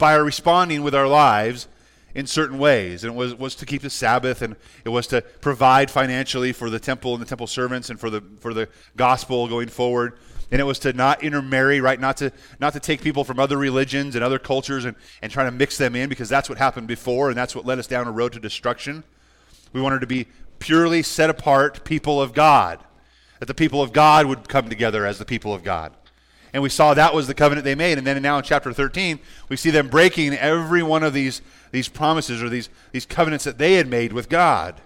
by 0.00 0.14
responding 0.14 0.82
with 0.82 0.94
our 0.94 1.06
lives 1.06 1.68
in 2.14 2.26
certain 2.26 2.58
ways. 2.58 3.04
And 3.04 3.12
it 3.12 3.16
was, 3.16 3.34
was 3.34 3.54
to 3.56 3.66
keep 3.66 3.82
the 3.82 3.90
Sabbath, 3.90 4.42
and 4.42 4.56
it 4.84 4.88
was 4.88 5.06
to 5.08 5.20
provide 5.20 5.90
financially 5.90 6.52
for 6.52 6.70
the 6.70 6.80
temple 6.80 7.14
and 7.14 7.22
the 7.22 7.26
temple 7.26 7.46
servants 7.46 7.90
and 7.90 8.00
for 8.00 8.10
the, 8.10 8.22
for 8.40 8.52
the 8.52 8.68
gospel 8.96 9.46
going 9.46 9.68
forward. 9.68 10.18
And 10.50 10.60
it 10.60 10.64
was 10.64 10.80
to 10.80 10.92
not 10.92 11.22
intermarry, 11.22 11.80
right? 11.80 12.00
Not 12.00 12.16
to, 12.16 12.32
not 12.58 12.72
to 12.72 12.80
take 12.80 13.02
people 13.02 13.22
from 13.22 13.38
other 13.38 13.56
religions 13.56 14.16
and 14.16 14.24
other 14.24 14.40
cultures 14.40 14.84
and, 14.84 14.96
and 15.22 15.30
try 15.30 15.44
to 15.44 15.52
mix 15.52 15.78
them 15.78 15.94
in 15.94 16.08
because 16.08 16.28
that's 16.28 16.48
what 16.48 16.58
happened 16.58 16.88
before 16.88 17.28
and 17.28 17.38
that's 17.38 17.54
what 17.54 17.64
led 17.64 17.78
us 17.78 17.86
down 17.86 18.08
a 18.08 18.10
road 18.10 18.32
to 18.32 18.40
destruction. 18.40 19.04
We 19.72 19.80
wanted 19.80 20.00
to 20.00 20.08
be 20.08 20.26
purely 20.58 21.02
set 21.04 21.30
apart 21.30 21.84
people 21.84 22.20
of 22.20 22.34
God, 22.34 22.80
that 23.38 23.46
the 23.46 23.54
people 23.54 23.80
of 23.80 23.92
God 23.92 24.26
would 24.26 24.48
come 24.48 24.68
together 24.68 25.06
as 25.06 25.18
the 25.18 25.24
people 25.24 25.54
of 25.54 25.62
God. 25.62 25.94
And 26.52 26.62
we 26.62 26.68
saw 26.68 26.94
that 26.94 27.14
was 27.14 27.26
the 27.26 27.34
covenant 27.34 27.64
they 27.64 27.74
made. 27.74 27.98
And 27.98 28.06
then 28.06 28.20
now 28.22 28.38
in 28.38 28.44
chapter 28.44 28.72
13, 28.72 29.20
we 29.48 29.56
see 29.56 29.70
them 29.70 29.88
breaking 29.88 30.34
every 30.34 30.82
one 30.82 31.02
of 31.02 31.12
these 31.12 31.42
these 31.70 31.88
promises 31.88 32.42
or 32.42 32.48
these, 32.48 32.68
these 32.92 33.06
covenants 33.06 33.44
that 33.44 33.58
they 33.58 33.74
had 33.74 33.88
made 33.88 34.12
with 34.12 34.28
God 34.28 34.80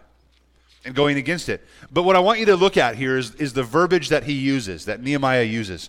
and 0.85 0.95
going 0.95 1.17
against 1.17 1.49
it. 1.49 1.65
But 1.91 2.03
what 2.03 2.17
I 2.17 2.21
want 2.21 2.41
you 2.41 2.47
to 2.47 2.57
look 2.57 2.77
at 2.77 2.97
here 2.97 3.17
is, 3.17 3.35
is 3.37 3.53
the 3.55 3.63
verbiage 3.63 4.11
that 4.11 4.25
he 4.25 4.35
uses, 4.35 4.85
that 4.85 5.03
Nehemiah 5.03 5.45
uses. 5.45 5.89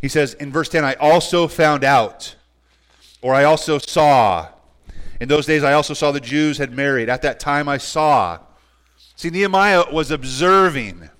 He 0.00 0.08
says 0.08 0.34
in 0.34 0.50
verse 0.50 0.68
10, 0.68 0.84
I 0.84 0.94
also 0.94 1.46
found 1.46 1.84
out, 1.84 2.34
or 3.22 3.34
I 3.34 3.44
also 3.44 3.78
saw. 3.78 4.48
In 5.20 5.28
those 5.28 5.46
days, 5.46 5.62
I 5.62 5.74
also 5.74 5.94
saw 5.94 6.10
the 6.10 6.20
Jews 6.20 6.58
had 6.58 6.72
married. 6.72 7.08
At 7.08 7.22
that 7.22 7.38
time, 7.38 7.68
I 7.68 7.76
saw. 7.76 8.38
See, 9.16 9.30
Nehemiah 9.30 9.84
was 9.92 10.10
observing. 10.10 11.10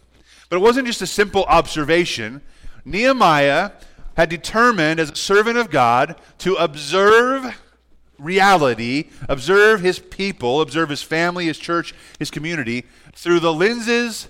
But 0.48 0.56
it 0.56 0.60
wasn't 0.60 0.86
just 0.86 1.02
a 1.02 1.06
simple 1.06 1.44
observation. 1.44 2.40
Nehemiah 2.84 3.72
had 4.16 4.28
determined, 4.28 5.00
as 5.00 5.10
a 5.10 5.16
servant 5.16 5.56
of 5.56 5.70
God, 5.70 6.16
to 6.38 6.54
observe 6.56 7.60
reality, 8.18 9.08
observe 9.28 9.80
his 9.80 9.98
people, 9.98 10.60
observe 10.60 10.90
his 10.90 11.02
family, 11.02 11.46
his 11.46 11.58
church, 11.58 11.94
his 12.18 12.30
community 12.30 12.84
through 13.14 13.40
the 13.40 13.52
lenses 13.52 14.28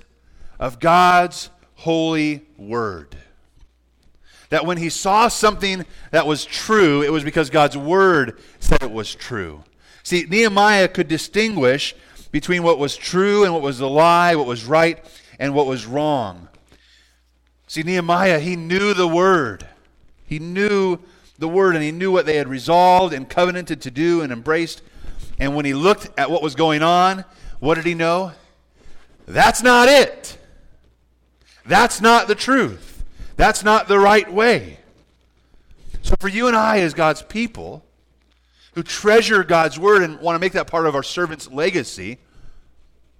of 0.58 0.78
God's 0.78 1.50
holy 1.76 2.46
word. 2.56 3.16
That 4.50 4.66
when 4.66 4.78
he 4.78 4.90
saw 4.90 5.28
something 5.28 5.86
that 6.10 6.26
was 6.26 6.44
true, 6.44 7.02
it 7.02 7.12
was 7.12 7.24
because 7.24 7.50
God's 7.50 7.76
word 7.76 8.38
said 8.58 8.82
it 8.82 8.90
was 8.90 9.14
true. 9.14 9.64
See, 10.02 10.26
Nehemiah 10.28 10.88
could 10.88 11.08
distinguish 11.08 11.94
between 12.32 12.62
what 12.62 12.78
was 12.78 12.96
true 12.96 13.44
and 13.44 13.52
what 13.52 13.62
was 13.62 13.80
a 13.80 13.86
lie, 13.86 14.34
what 14.34 14.46
was 14.46 14.64
right 14.64 15.04
and 15.38 15.54
what 15.54 15.66
was 15.66 15.86
wrong. 15.86 16.48
See, 17.70 17.84
Nehemiah, 17.84 18.40
he 18.40 18.56
knew 18.56 18.94
the 18.94 19.06
word. 19.06 19.64
He 20.26 20.40
knew 20.40 20.98
the 21.38 21.46
word 21.46 21.76
and 21.76 21.84
he 21.84 21.92
knew 21.92 22.10
what 22.10 22.26
they 22.26 22.34
had 22.34 22.48
resolved 22.48 23.14
and 23.14 23.30
covenanted 23.30 23.80
to 23.82 23.92
do 23.92 24.22
and 24.22 24.32
embraced. 24.32 24.82
And 25.38 25.54
when 25.54 25.64
he 25.64 25.72
looked 25.72 26.10
at 26.18 26.32
what 26.32 26.42
was 26.42 26.56
going 26.56 26.82
on, 26.82 27.24
what 27.60 27.76
did 27.76 27.86
he 27.86 27.94
know? 27.94 28.32
That's 29.24 29.62
not 29.62 29.88
it. 29.88 30.36
That's 31.64 32.00
not 32.00 32.26
the 32.26 32.34
truth. 32.34 33.04
That's 33.36 33.62
not 33.62 33.86
the 33.86 34.00
right 34.00 34.28
way. 34.32 34.80
So, 36.02 36.16
for 36.18 36.26
you 36.26 36.48
and 36.48 36.56
I, 36.56 36.80
as 36.80 36.92
God's 36.92 37.22
people, 37.22 37.84
who 38.74 38.82
treasure 38.82 39.44
God's 39.44 39.78
word 39.78 40.02
and 40.02 40.18
want 40.18 40.34
to 40.34 40.40
make 40.40 40.54
that 40.54 40.66
part 40.66 40.86
of 40.86 40.96
our 40.96 41.04
servant's 41.04 41.48
legacy, 41.48 42.18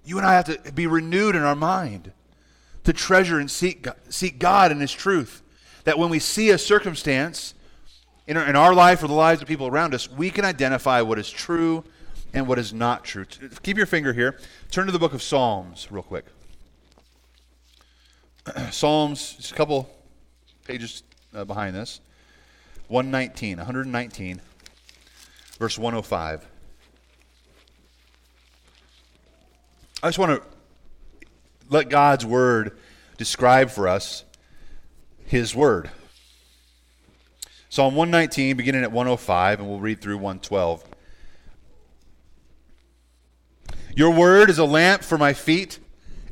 you 0.05 0.19
and 0.19 0.27
I 0.27 0.35
have 0.35 0.65
to 0.65 0.73
be 0.73 0.89
renewed 0.89 1.37
in 1.37 1.43
our 1.43 1.55
mind 1.55 2.11
to 2.85 2.93
treasure 2.93 3.39
and 3.39 3.51
seek 3.51 3.83
God, 3.83 3.97
seek 4.09 4.39
God 4.39 4.73
and 4.73 4.81
His 4.81 4.93
truth. 4.93 5.43
That 5.85 5.99
when 5.99 6.11
we 6.11 6.19
see 6.19 6.51
a 6.51 6.59
circumstance 6.59 7.55
in 8.27 8.37
our, 8.37 8.47
in 8.47 8.57
our 8.57 8.75
life 8.75 9.03
or 9.03 9.09
the 9.09 9.15
lives 9.15 9.43
of 9.43 9.49
people 9.49 9.67
around 9.67 9.95
us, 9.95 10.11
we 10.11 10.31
can 10.31 10.45
identify 10.45 11.01
what 11.01 11.19
is 11.19 11.31
true 11.31 11.85
and 12.33 12.47
what 12.47 12.59
is 12.59 12.73
not 12.73 13.05
true. 13.05 13.25
Keep 13.63 13.77
your 13.77 13.87
finger 13.87 14.13
here. 14.13 14.39
Turn 14.71 14.87
to 14.87 14.93
the 14.93 14.99
book 14.99 15.15
of 15.15 15.23
Psalms 15.23 15.89
real 15.91 16.03
quick. 16.03 16.27
Psalms, 18.71 19.35
just 19.35 19.53
a 19.53 19.55
couple 19.55 19.91
pages 20.67 21.03
uh, 21.35 21.45
behind 21.45 21.75
this. 21.75 22.01
119, 22.89 23.59
119, 23.59 24.41
verse 25.59 25.79
105. 25.79 26.47
I 30.03 30.09
just 30.09 30.19
want 30.19 30.43
to 30.43 30.49
let 31.71 31.89
God's 31.89 32.27
word 32.27 32.77
describe 33.17 33.71
for 33.71 33.89
us 33.89 34.25
his 35.25 35.55
word. 35.55 35.91
Psalm 37.69 37.95
119, 37.95 38.57
beginning 38.57 38.83
at 38.83 38.91
105, 38.91 39.61
and 39.61 39.69
we'll 39.69 39.79
read 39.79 40.01
through 40.01 40.17
112. 40.17 40.85
Your 43.95 44.11
word 44.11 44.51
is 44.51 44.59
a 44.59 44.65
lamp 44.65 45.03
for 45.03 45.17
my 45.17 45.33
feet 45.33 45.79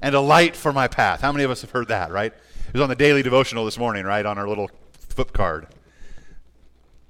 and 0.02 0.14
a 0.14 0.20
light 0.20 0.56
for 0.56 0.72
my 0.72 0.88
path. 0.88 1.20
How 1.20 1.30
many 1.30 1.44
of 1.44 1.50
us 1.50 1.60
have 1.60 1.70
heard 1.70 1.88
that, 1.88 2.10
right? 2.10 2.32
It 2.32 2.72
was 2.72 2.82
on 2.82 2.88
the 2.88 2.96
daily 2.96 3.22
devotional 3.22 3.64
this 3.64 3.78
morning, 3.78 4.04
right? 4.04 4.26
On 4.26 4.36
our 4.36 4.48
little 4.48 4.70
flip 4.92 5.32
card. 5.32 5.68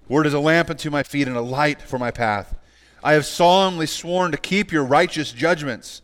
Word 0.08 0.26
is 0.26 0.34
a 0.34 0.40
lamp 0.40 0.70
unto 0.70 0.90
my 0.90 1.02
feet 1.02 1.26
and 1.26 1.36
a 1.36 1.42
light 1.42 1.80
for 1.80 1.98
my 1.98 2.10
path. 2.10 2.54
I 3.02 3.14
have 3.14 3.24
solemnly 3.24 3.86
sworn 3.86 4.32
to 4.32 4.38
keep 4.38 4.72
your 4.72 4.84
righteous 4.84 5.32
judgments. 5.32 6.02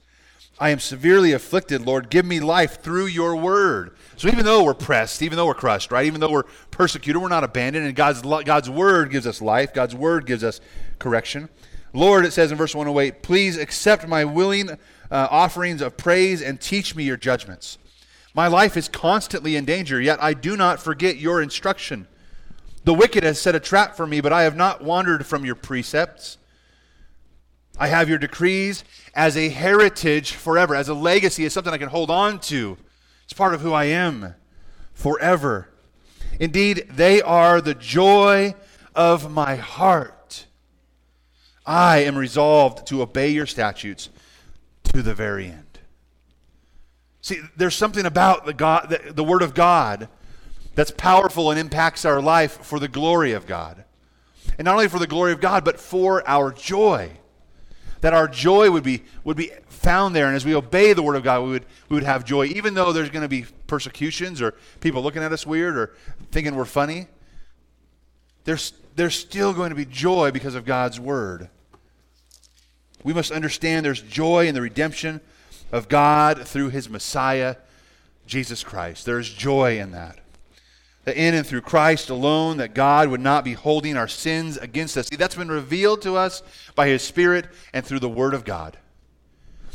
I 0.59 0.71
am 0.71 0.79
severely 0.79 1.33
afflicted, 1.33 1.85
Lord. 1.85 2.11
Give 2.11 2.25
me 2.25 2.39
life 2.41 2.81
through 2.81 3.07
your 3.07 3.35
word. 3.35 3.97
So 4.17 4.29
even 4.29 4.45
though 4.45 4.63
we're 4.63 4.75
pressed, 4.75 5.23
even 5.23 5.37
though 5.37 5.47
we're 5.47 5.55
crushed, 5.55 5.91
right? 5.91 6.07
Even 6.07 6.21
though 6.21 6.31
we're 6.31 6.45
persecuted, 6.71 7.21
we're 7.21 7.29
not 7.29 7.43
abandoned. 7.43 7.87
And 7.87 7.97
God's, 7.97 8.23
God's 8.23 8.71
word 8.71 9.11
gives 9.11 9.27
us 9.27 9.43
life, 9.43 9.75
God's 9.75 9.95
word 9.95 10.27
gives 10.27 10.45
us 10.45 10.61
correction. 10.99 11.49
Lord, 11.93 12.25
it 12.25 12.33
says 12.33 12.53
in 12.53 12.59
verse 12.59 12.75
108, 12.75 13.23
please 13.23 13.57
accept 13.57 14.07
my 14.07 14.25
willing 14.25 14.71
uh, 14.71 14.77
offerings 15.11 15.81
of 15.81 15.97
praise 15.97 16.43
and 16.43 16.61
teach 16.61 16.95
me 16.95 17.05
your 17.05 17.17
judgments. 17.17 17.79
My 18.35 18.49
life 18.49 18.77
is 18.77 18.89
constantly 18.89 19.55
in 19.55 19.65
danger, 19.65 20.01
yet 20.01 20.21
I 20.23 20.35
do 20.35 20.57
not 20.57 20.81
forget 20.81 21.19
your 21.19 21.41
instruction. 21.41 22.09
The 22.85 22.95
wicked 22.95 23.23
has 23.23 23.41
set 23.41 23.55
a 23.55 23.61
trap 23.61 23.97
for 23.97 24.07
me, 24.07 24.21
but 24.21 24.33
I 24.33 24.43
have 24.43 24.57
not 24.57 24.83
wandered 24.83 25.25
from 25.25 25.45
your 25.45 25.55
precepts. 25.55 26.37
I 27.79 27.89
have 27.89 28.09
your 28.09 28.19
decrees 28.19 28.85
as 29.15 29.37
a 29.37 29.49
heritage 29.49 30.33
forever, 30.33 30.75
as 30.75 30.89
a 30.89 30.95
legacy, 30.95 31.45
as 31.45 31.53
something 31.53 31.73
I 31.73 31.79
can 31.79 31.89
hold 31.89 32.11
on 32.11 32.39
to. 32.41 32.77
It's 33.25 33.33
part 33.33 33.55
of 33.55 33.61
who 33.61 33.73
I 33.73 33.85
am 33.85 34.35
forever. 34.93 35.69
Indeed, 36.39 36.89
they 36.91 37.21
are 37.23 37.61
the 37.61 37.75
joy 37.75 38.55
of 38.95 39.31
my 39.31 39.57
heart. 39.57 40.47
I 41.67 41.99
am 41.99 42.17
resolved 42.17 42.87
to 42.89 43.03
obey 43.03 43.31
your 43.31 43.47
statutes 43.47 44.11
to 44.85 45.03
the 45.03 45.15
very 45.15 45.47
end. 45.47 45.79
See, 47.23 47.41
there's 47.57 47.75
something 47.75 48.05
about 48.05 48.45
the, 48.45 48.53
God, 48.53 48.91
the, 48.91 49.13
the 49.13 49.25
Word 49.25 49.43
of 49.43 49.55
God 49.55 50.09
that's 50.75 50.91
powerful 50.91 51.51
and 51.51 51.59
impacts 51.59 52.05
our 52.05 52.21
life 52.21 52.63
for 52.65 52.79
the 52.79 52.89
glory 52.89 53.33
of 53.33 53.47
God. 53.47 53.85
And 54.59 54.67
not 54.67 54.75
only 54.75 54.89
for 54.89 54.99
the 54.99 55.07
glory 55.07 55.33
of 55.33 55.41
God, 55.41 55.65
but 55.65 55.81
for 55.81 56.29
our 56.29 56.53
joy. 56.53 57.11
That 58.05 58.13
our 58.13 58.29
joy 58.29 58.71
would 58.71 58.83
be, 58.83 59.03
would 59.25 59.39
be 59.39 59.51
found 59.67 60.15
there. 60.15 60.27
And 60.27 60.37
as 60.37 60.45
we 60.45 60.55
obey 60.55 60.93
the 60.93 61.03
word 61.03 61.17
of 61.17 61.23
God, 61.23 61.43
we 61.43 61.49
would, 61.53 61.65
we 61.89 61.95
would 61.95 62.03
have 62.03 62.23
joy, 62.23 62.45
even 62.49 62.75
though 62.75 62.93
there's 62.93 63.09
going 63.09 63.23
to 63.23 63.31
be 63.31 63.47
persecutions 63.67 64.43
or 64.43 64.53
people 64.81 65.03
looking 65.03 65.23
at 65.23 65.33
us 65.33 65.47
weird 65.47 65.75
or 65.75 65.95
thinking 66.31 66.55
we're 66.55 66.67
funny. 66.67 67.07
There's, 68.45 68.75
there's 68.95 69.15
still 69.15 69.55
going 69.55 69.71
to 69.71 69.75
be 69.75 69.87
joy 69.87 70.33
because 70.33 70.55
of 70.55 70.67
God's 70.67 71.01
word. 71.01 71.49
We 73.03 73.15
must 73.15 73.33
understand 73.33 73.87
there's 73.87 74.03
joy 74.03 74.49
in 74.49 74.55
the 74.55 74.61
redemption 74.61 75.23
of 75.73 75.89
God 75.89 76.47
through 76.47 76.69
his 76.69 76.91
Messiah, 76.91 77.57
Jesus 78.27 78.63
Christ. 78.63 79.07
There's 79.07 79.33
joy 79.33 79.79
in 79.79 79.93
that. 79.93 80.19
That 81.05 81.17
in 81.17 81.35
and 81.35 81.47
through 81.47 81.61
Christ 81.63 82.09
alone, 82.09 82.57
that 82.57 82.75
God 82.75 83.09
would 83.09 83.21
not 83.21 83.45
be 83.45 83.53
holding 83.53 83.97
our 83.97 84.09
sins 84.09 84.57
against 84.57 84.97
us. 84.97 85.09
See, 85.09 85.17
that's 85.17 85.35
been 85.35 85.51
revealed 85.51 86.01
to 86.03 86.17
us 86.17 86.43
by 86.75 86.89
his 86.89 87.03
Spirit 87.03 87.47
and 87.73 87.85
through 87.85 88.01
the 88.01 88.09
Word 88.09 88.33
of 88.33 88.45
God. 88.45 88.79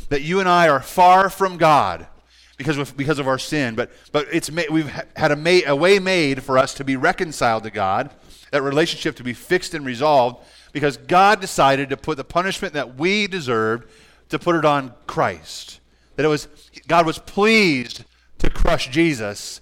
That 0.08 0.22
you 0.22 0.40
and 0.40 0.48
I 0.48 0.68
are 0.68 0.82
far 0.82 1.30
from 1.30 1.56
God 1.56 2.08
because 2.56 2.76
of, 2.76 2.96
because 2.96 3.18
of 3.18 3.28
our 3.28 3.38
sin, 3.38 3.74
but, 3.74 3.90
but 4.12 4.26
it's 4.30 4.50
we've 4.50 4.90
had 5.16 5.32
a, 5.32 5.64
a 5.68 5.74
way 5.74 5.98
made 5.98 6.42
for 6.42 6.58
us 6.58 6.74
to 6.74 6.84
be 6.84 6.94
reconciled 6.94 7.62
to 7.62 7.70
God, 7.70 8.10
that 8.50 8.60
relationship 8.60 9.16
to 9.16 9.22
be 9.22 9.32
fixed 9.32 9.72
and 9.72 9.86
resolved 9.86 10.44
because 10.72 10.96
God 10.96 11.40
decided 11.40 11.88
to 11.90 11.96
put 11.96 12.16
the 12.16 12.24
punishment 12.24 12.74
that 12.74 12.96
we 12.96 13.26
deserved 13.26 13.88
to 14.28 14.38
put 14.38 14.56
it 14.56 14.64
on 14.64 14.92
Christ. 15.06 15.80
That 16.16 16.24
it 16.24 16.28
was 16.28 16.48
God 16.86 17.06
was 17.06 17.18
pleased 17.18 18.04
to 18.38 18.50
crush 18.50 18.88
Jesus 18.88 19.60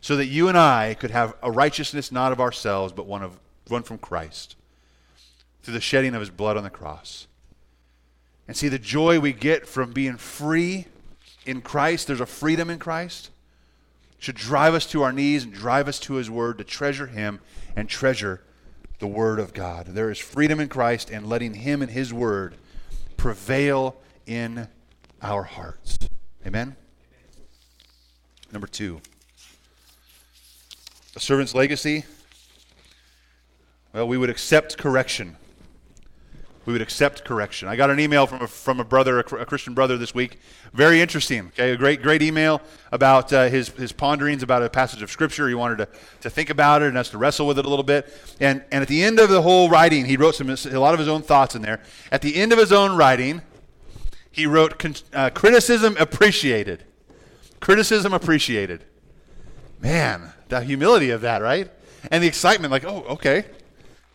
so 0.00 0.16
that 0.16 0.26
you 0.26 0.48
and 0.48 0.56
I 0.56 0.94
could 0.94 1.10
have 1.10 1.34
a 1.42 1.50
righteousness 1.50 2.10
not 2.10 2.32
of 2.32 2.40
ourselves 2.40 2.92
but 2.92 3.06
one 3.06 3.22
of 3.22 3.38
one 3.68 3.82
from 3.82 3.98
Christ 3.98 4.56
through 5.62 5.74
the 5.74 5.80
shedding 5.80 6.14
of 6.14 6.20
his 6.20 6.30
blood 6.30 6.56
on 6.56 6.64
the 6.64 6.70
cross. 6.70 7.26
And 8.48 8.56
see 8.56 8.68
the 8.68 8.78
joy 8.78 9.20
we 9.20 9.32
get 9.32 9.66
from 9.66 9.92
being 9.92 10.16
free 10.16 10.86
in 11.46 11.60
Christ, 11.60 12.06
there's 12.06 12.20
a 12.20 12.26
freedom 12.26 12.70
in 12.70 12.78
Christ 12.78 13.30
should 14.18 14.34
drive 14.34 14.74
us 14.74 14.86
to 14.86 15.02
our 15.02 15.12
knees 15.12 15.44
and 15.44 15.52
drive 15.52 15.88
us 15.88 15.98
to 16.00 16.14
his 16.14 16.28
word 16.28 16.58
to 16.58 16.64
treasure 16.64 17.06
him 17.06 17.40
and 17.74 17.88
treasure 17.88 18.42
the 19.00 19.06
Word 19.06 19.40
of 19.40 19.52
God. 19.52 19.86
There 19.86 20.10
is 20.10 20.18
freedom 20.18 20.60
in 20.60 20.68
Christ 20.68 21.10
and 21.10 21.26
letting 21.26 21.54
Him 21.54 21.82
and 21.82 21.90
His 21.90 22.12
Word 22.12 22.54
prevail 23.16 23.96
in 24.26 24.68
our 25.20 25.42
hearts. 25.42 25.98
Amen? 26.46 26.76
Number 28.52 28.66
two, 28.66 29.00
a 31.16 31.20
servant's 31.20 31.54
legacy. 31.54 32.04
Well, 33.92 34.06
we 34.06 34.16
would 34.16 34.30
accept 34.30 34.78
correction 34.78 35.36
we 36.66 36.74
would 36.74 36.82
accept 36.82 37.24
correction. 37.24 37.68
I 37.68 37.76
got 37.76 37.90
an 37.90 37.98
email 37.98 38.26
from 38.26 38.42
a, 38.42 38.46
from 38.46 38.80
a 38.80 38.84
brother, 38.84 39.18
a, 39.18 39.34
a 39.36 39.44
Christian 39.44 39.74
brother 39.74 39.96
this 39.96 40.14
week. 40.14 40.38
Very 40.72 41.00
interesting. 41.00 41.48
Okay, 41.48 41.72
a 41.72 41.76
great, 41.76 42.02
great 42.02 42.22
email 42.22 42.60
about 42.92 43.32
uh, 43.32 43.48
his, 43.48 43.70
his 43.70 43.92
ponderings 43.92 44.42
about 44.42 44.62
a 44.62 44.68
passage 44.68 45.02
of 45.02 45.10
Scripture. 45.10 45.48
He 45.48 45.54
wanted 45.54 45.78
to, 45.78 45.88
to 46.20 46.30
think 46.30 46.50
about 46.50 46.82
it 46.82 46.88
and 46.88 46.98
us 46.98 47.10
to 47.10 47.18
wrestle 47.18 47.46
with 47.46 47.58
it 47.58 47.64
a 47.64 47.68
little 47.68 47.82
bit. 47.82 48.14
And, 48.40 48.62
and 48.70 48.82
at 48.82 48.88
the 48.88 49.02
end 49.02 49.18
of 49.18 49.30
the 49.30 49.42
whole 49.42 49.68
writing, 49.68 50.04
he 50.04 50.16
wrote 50.16 50.34
some, 50.34 50.50
a 50.50 50.78
lot 50.78 50.92
of 50.92 51.00
his 51.00 51.08
own 51.08 51.22
thoughts 51.22 51.54
in 51.54 51.62
there. 51.62 51.82
At 52.12 52.22
the 52.22 52.36
end 52.36 52.52
of 52.52 52.58
his 52.58 52.72
own 52.72 52.96
writing, 52.96 53.42
he 54.30 54.46
wrote 54.46 55.02
uh, 55.12 55.30
criticism 55.30 55.96
appreciated. 55.98 56.84
Criticism 57.58 58.12
appreciated. 58.12 58.84
Man, 59.80 60.32
the 60.50 60.60
humility 60.60 61.10
of 61.10 61.22
that, 61.22 61.42
right? 61.42 61.70
And 62.10 62.22
the 62.22 62.28
excitement, 62.28 62.70
like, 62.70 62.84
oh, 62.84 63.04
okay, 63.10 63.44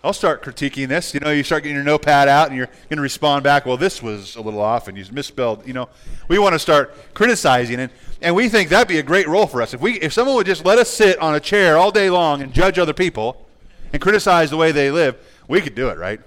I'll 0.04 0.14
start 0.14 0.44
critiquing 0.44 0.88
this. 0.88 1.16
You 1.16 1.20
know, 1.20 1.32
you 1.32 1.42
start 1.44 1.64
getting 1.64 1.76
your 1.76 1.84
notepad 1.84 2.28
out 2.28 2.50
and 2.50 2.56
you're 2.56 2.68
going 2.68 2.98
to 2.98 3.02
respond 3.02 3.44
back, 3.44 3.66
well, 3.66 3.76
this 3.76 4.04
was 4.04 4.36
a 4.36 4.42
little 4.42 4.62
off 4.62 4.88
and 4.88 4.96
you 4.96 5.04
misspelled. 5.12 5.66
You 5.66 5.74
know, 5.74 5.90
we 6.28 6.38
want 6.38 6.54
to 6.54 6.60
start 6.60 6.94
criticizing. 7.16 7.80
And, 7.80 7.92
and 8.22 8.36
we 8.36 8.48
think 8.48 8.70
that'd 8.70 8.88
be 8.88 9.00
a 9.00 9.04
great 9.04 9.28
role 9.28 9.48
for 9.48 9.64
us. 9.64 9.74
If, 9.74 9.82
we, 9.82 10.00
if 10.00 10.14
someone 10.14 10.36
would 10.36 10.46
just 10.46 10.64
let 10.64 10.78
us 10.78 10.92
sit 10.92 11.18
on 11.18 11.34
a 11.34 11.40
chair 11.40 11.76
all 11.76 11.90
day 11.90 12.12
long 12.12 12.44
and 12.44 12.54
judge 12.54 12.78
other 12.78 12.94
people 12.94 13.48
and 13.94 14.02
criticize 14.02 14.52
the 14.52 14.58
way 14.58 14.72
they 14.72 14.92
live, 14.92 15.18
we 15.48 15.60
could 15.60 15.74
do 15.74 15.90
it, 15.90 15.98
right? 15.98 16.22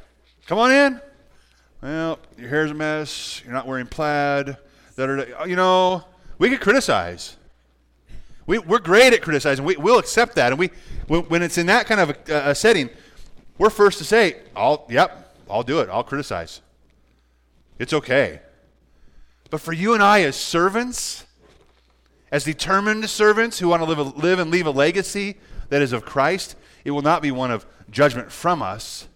Come 0.46 0.58
on 0.58 0.72
in. 0.72 1.00
Well, 1.80 2.18
your 2.36 2.48
hair's 2.48 2.72
a 2.72 2.74
mess. 2.74 3.42
You're 3.44 3.54
not 3.54 3.68
wearing 3.68 3.86
plaid. 3.86 4.56
That 4.96 5.08
are 5.08 5.46
you 5.46 5.54
know, 5.54 6.04
we 6.38 6.48
could 6.50 6.60
criticize. 6.60 7.36
We, 8.48 8.58
we're 8.58 8.78
great 8.78 9.12
at 9.12 9.20
criticizing. 9.20 9.62
We, 9.62 9.76
will 9.76 9.98
accept 9.98 10.36
that. 10.36 10.52
And 10.52 10.58
we, 10.58 10.68
when 11.06 11.42
it's 11.42 11.58
in 11.58 11.66
that 11.66 11.86
kind 11.86 12.00
of 12.00 12.10
a, 12.30 12.50
a 12.50 12.54
setting, 12.54 12.88
we're 13.58 13.68
first 13.68 13.98
to 13.98 14.04
say, 14.04 14.36
I'll, 14.56 14.86
yep, 14.88 15.36
I'll 15.50 15.62
do 15.62 15.80
it. 15.80 15.90
I'll 15.90 16.02
criticize. 16.02 16.62
It's 17.78 17.92
okay. 17.92 18.40
But 19.50 19.60
for 19.60 19.74
you 19.74 19.92
and 19.92 20.02
I 20.02 20.22
as 20.22 20.34
servants, 20.34 21.26
as 22.32 22.44
determined 22.44 23.10
servants 23.10 23.58
who 23.58 23.68
want 23.68 23.82
to 23.82 23.88
live, 23.88 24.16
live 24.16 24.38
and 24.38 24.50
leave 24.50 24.66
a 24.66 24.70
legacy 24.70 25.36
that 25.68 25.82
is 25.82 25.92
of 25.92 26.06
Christ, 26.06 26.56
it 26.86 26.92
will 26.92 27.02
not 27.02 27.20
be 27.20 27.30
one 27.30 27.50
of 27.50 27.66
judgment 27.90 28.32
from 28.32 28.62
us, 28.62 29.08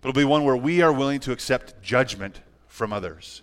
but 0.00 0.08
it'll 0.08 0.18
be 0.18 0.24
one 0.24 0.44
where 0.44 0.56
we 0.56 0.80
are 0.80 0.92
willing 0.92 1.20
to 1.20 1.32
accept 1.32 1.82
judgment 1.82 2.40
from 2.66 2.94
others. 2.94 3.42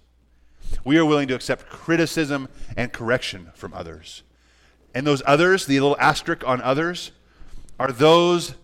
We 0.83 0.97
are 0.97 1.05
willing 1.05 1.27
to 1.27 1.35
accept 1.35 1.69
criticism 1.69 2.49
and 2.75 2.91
correction 2.91 3.51
from 3.53 3.71
others. 3.71 4.23
And 4.95 5.05
those 5.05 5.21
others, 5.25 5.65
the 5.65 5.79
little 5.81 5.97
asterisk 5.99 6.47
on 6.47 6.61
others, 6.61 7.11
are 7.77 7.91
those 7.91 8.55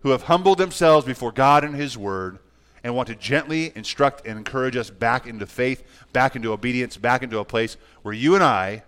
who 0.00 0.10
have 0.10 0.22
humbled 0.22 0.56
themselves 0.56 1.04
before 1.06 1.32
God 1.32 1.62
and 1.64 1.76
His 1.76 1.98
Word 1.98 2.38
and 2.82 2.94
want 2.94 3.08
to 3.08 3.14
gently 3.14 3.72
instruct 3.76 4.26
and 4.26 4.38
encourage 4.38 4.74
us 4.74 4.88
back 4.88 5.26
into 5.26 5.44
faith, 5.44 5.84
back 6.14 6.34
into 6.34 6.52
obedience, 6.52 6.96
back 6.96 7.22
into 7.22 7.38
a 7.38 7.44
place 7.44 7.76
where 8.02 8.14
you 8.14 8.34
and 8.34 8.42
I 8.42 8.84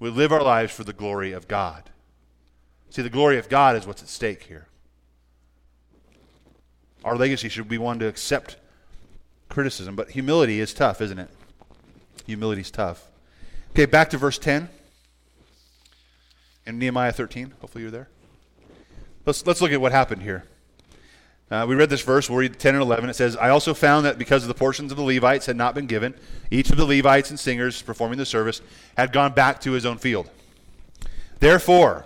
would 0.00 0.14
live 0.14 0.32
our 0.32 0.42
lives 0.42 0.74
for 0.74 0.82
the 0.82 0.92
glory 0.92 1.32
of 1.32 1.46
God. 1.46 1.90
See, 2.90 3.02
the 3.02 3.10
glory 3.10 3.38
of 3.38 3.48
God 3.48 3.76
is 3.76 3.86
what's 3.86 4.02
at 4.02 4.08
stake 4.08 4.44
here. 4.44 4.66
Our 7.04 7.16
legacy 7.16 7.48
should 7.48 7.68
be 7.68 7.78
one 7.78 8.00
to 8.00 8.08
accept 8.08 8.56
criticism, 9.48 9.94
but 9.94 10.10
humility 10.10 10.58
is 10.58 10.74
tough, 10.74 11.00
isn't 11.00 11.18
it? 11.18 11.30
Humility 12.26 12.62
is 12.62 12.70
tough. 12.72 13.06
Okay, 13.70 13.86
back 13.86 14.10
to 14.10 14.18
verse 14.18 14.38
10 14.38 14.70
in 16.66 16.78
Nehemiah 16.78 17.12
13. 17.12 17.54
Hopefully 17.60 17.82
you're 17.82 17.90
there. 17.90 18.08
Let's, 19.24 19.46
let's 19.46 19.60
look 19.60 19.72
at 19.72 19.80
what 19.80 19.92
happened 19.92 20.22
here. 20.22 20.44
Uh, 21.48 21.64
we 21.68 21.76
read 21.76 21.90
this 21.90 22.02
verse, 22.02 22.28
we'll 22.28 22.40
read 22.40 22.58
10 22.58 22.74
and 22.74 22.82
11. 22.82 23.08
It 23.08 23.14
says, 23.14 23.36
I 23.36 23.50
also 23.50 23.72
found 23.72 24.04
that 24.04 24.18
because 24.18 24.42
of 24.42 24.48
the 24.48 24.54
portions 24.54 24.90
of 24.90 24.98
the 24.98 25.04
Levites 25.04 25.46
had 25.46 25.56
not 25.56 25.76
been 25.76 25.86
given, 25.86 26.14
each 26.50 26.70
of 26.70 26.76
the 26.76 26.84
Levites 26.84 27.30
and 27.30 27.38
singers 27.38 27.80
performing 27.82 28.18
the 28.18 28.26
service 28.26 28.60
had 28.96 29.12
gone 29.12 29.32
back 29.32 29.60
to 29.60 29.72
his 29.72 29.86
own 29.86 29.98
field. 29.98 30.28
Therefore, 31.38 32.04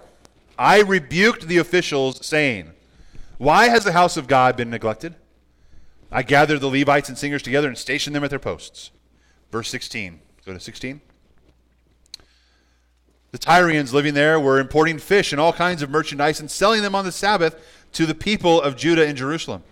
I 0.58 0.82
rebuked 0.82 1.48
the 1.48 1.56
officials, 1.56 2.24
saying, 2.24 2.72
Why 3.38 3.68
has 3.68 3.84
the 3.84 3.92
house 3.92 4.18
of 4.18 4.26
God 4.26 4.56
been 4.56 4.68
neglected? 4.68 5.14
I 6.12 6.22
gathered 6.22 6.60
the 6.60 6.68
Levites 6.68 7.08
and 7.08 7.16
singers 7.16 7.42
together 7.42 7.68
and 7.68 7.78
stationed 7.78 8.14
them 8.14 8.24
at 8.24 8.30
their 8.30 8.38
posts. 8.38 8.90
Verse 9.50 9.70
16. 9.70 10.20
Go 10.44 10.52
to 10.52 10.60
16. 10.60 11.00
The 13.32 13.38
Tyrians 13.38 13.92
living 13.92 14.14
there 14.14 14.40
were 14.40 14.58
importing 14.58 14.98
fish 14.98 15.32
and 15.32 15.40
all 15.40 15.52
kinds 15.52 15.82
of 15.82 15.90
merchandise 15.90 16.40
and 16.40 16.50
selling 16.50 16.82
them 16.82 16.94
on 16.94 17.04
the 17.04 17.12
Sabbath 17.12 17.56
to 17.92 18.06
the 18.06 18.14
people 18.14 18.60
of 18.60 18.76
Judah 18.76 19.06
and 19.06 19.16
Jerusalem. 19.16 19.62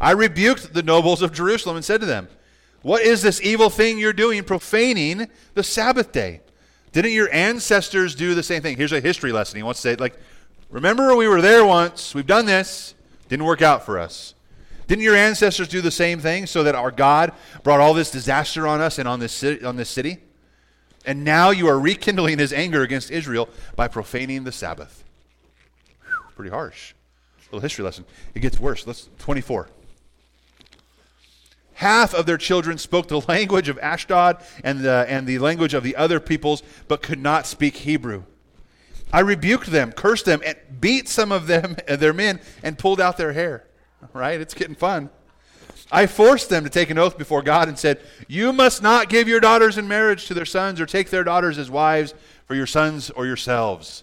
I 0.00 0.10
rebuked 0.10 0.74
the 0.74 0.82
nobles 0.82 1.22
of 1.22 1.32
Jerusalem 1.32 1.76
and 1.76 1.84
said 1.84 2.00
to 2.00 2.06
them, 2.06 2.28
What 2.82 3.02
is 3.02 3.22
this 3.22 3.40
evil 3.40 3.70
thing 3.70 3.98
you're 3.98 4.12
doing, 4.12 4.42
profaning 4.42 5.28
the 5.54 5.62
Sabbath 5.62 6.10
day? 6.10 6.40
Didn't 6.92 7.12
your 7.12 7.32
ancestors 7.32 8.14
do 8.14 8.34
the 8.34 8.42
same 8.42 8.62
thing? 8.62 8.76
Here's 8.76 8.92
a 8.92 9.00
history 9.00 9.32
lesson. 9.32 9.56
He 9.56 9.62
wants 9.62 9.82
to 9.82 9.88
say, 9.88 9.96
like, 9.96 10.18
remember 10.70 11.14
we 11.14 11.28
were 11.28 11.40
there 11.40 11.64
once, 11.64 12.14
we've 12.14 12.26
done 12.26 12.46
this, 12.46 12.94
didn't 13.28 13.46
work 13.46 13.62
out 13.62 13.84
for 13.84 13.98
us. 13.98 14.34
Didn't 14.86 15.02
your 15.02 15.16
ancestors 15.16 15.68
do 15.68 15.80
the 15.80 15.90
same 15.90 16.20
thing 16.20 16.46
so 16.46 16.62
that 16.62 16.74
our 16.74 16.90
God 16.90 17.32
brought 17.62 17.80
all 17.80 17.94
this 17.94 18.10
disaster 18.10 18.66
on 18.66 18.80
us 18.80 18.98
and 18.98 19.08
on 19.08 19.18
this, 19.18 19.42
on 19.64 19.76
this 19.76 19.88
city? 19.88 20.18
And 21.04 21.24
now 21.24 21.50
you 21.50 21.68
are 21.68 21.78
rekindling 21.78 22.38
his 22.38 22.52
anger 22.52 22.82
against 22.82 23.10
Israel 23.10 23.48
by 23.76 23.88
profaning 23.88 24.44
the 24.44 24.52
Sabbath. 24.52 25.04
Whew, 26.06 26.16
pretty 26.34 26.50
harsh. 26.50 26.94
Little 27.54 27.60
history 27.60 27.84
lesson. 27.84 28.04
It 28.34 28.40
gets 28.40 28.58
worse. 28.58 28.86
Let's 28.86 29.08
24. 29.18 29.68
Half 31.74 32.14
of 32.14 32.26
their 32.26 32.38
children 32.38 32.78
spoke 32.78 33.08
the 33.08 33.20
language 33.28 33.68
of 33.68 33.78
Ashdod 33.78 34.42
and 34.62 34.80
the, 34.80 35.06
and 35.08 35.26
the 35.26 35.38
language 35.38 35.74
of 35.74 35.82
the 35.82 35.96
other 35.96 36.20
peoples, 36.20 36.62
but 36.88 37.02
could 37.02 37.20
not 37.20 37.46
speak 37.46 37.76
Hebrew. 37.76 38.24
I 39.12 39.20
rebuked 39.20 39.68
them, 39.68 39.92
cursed 39.92 40.24
them, 40.24 40.40
and 40.44 40.56
beat 40.80 41.08
some 41.08 41.30
of 41.30 41.46
them, 41.46 41.76
their 41.88 42.12
men, 42.12 42.40
and 42.62 42.78
pulled 42.78 43.00
out 43.00 43.16
their 43.16 43.32
hair. 43.32 43.64
Right? 44.12 44.40
It's 44.40 44.54
getting 44.54 44.74
fun. 44.74 45.10
I 45.94 46.08
forced 46.08 46.48
them 46.50 46.64
to 46.64 46.70
take 46.70 46.90
an 46.90 46.98
oath 46.98 47.16
before 47.16 47.40
God 47.40 47.68
and 47.68 47.78
said, 47.78 48.00
You 48.26 48.52
must 48.52 48.82
not 48.82 49.08
give 49.08 49.28
your 49.28 49.38
daughters 49.38 49.78
in 49.78 49.86
marriage 49.86 50.26
to 50.26 50.34
their 50.34 50.44
sons 50.44 50.80
or 50.80 50.86
take 50.86 51.08
their 51.08 51.22
daughters 51.22 51.56
as 51.56 51.70
wives 51.70 52.14
for 52.46 52.56
your 52.56 52.66
sons 52.66 53.10
or 53.10 53.26
yourselves. 53.26 54.02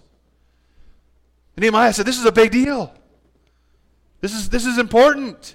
And 1.54 1.62
Nehemiah 1.62 1.92
said, 1.92 2.06
This 2.06 2.18
is 2.18 2.24
a 2.24 2.32
big 2.32 2.50
deal. 2.50 2.94
This 4.22 4.34
is, 4.34 4.48
this 4.48 4.64
is 4.64 4.78
important. 4.78 5.54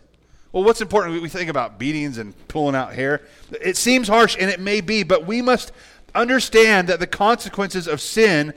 Well, 0.51 0.63
what's 0.63 0.79
important? 0.79 1.23
We 1.23 1.27
think 1.27 1.49
about 1.49 1.79
beatings 1.79 2.19
and 2.19 2.35
pulling 2.47 2.75
out 2.75 2.93
hair. 2.93 3.23
It 3.59 3.75
seems 3.75 4.07
harsh, 4.07 4.37
and 4.39 4.47
it 4.51 4.59
may 4.59 4.79
be, 4.79 5.01
but 5.01 5.25
we 5.25 5.41
must 5.41 5.71
understand 6.13 6.87
that 6.89 6.99
the 6.99 7.07
consequences 7.07 7.87
of 7.87 7.99
sin 7.99 8.53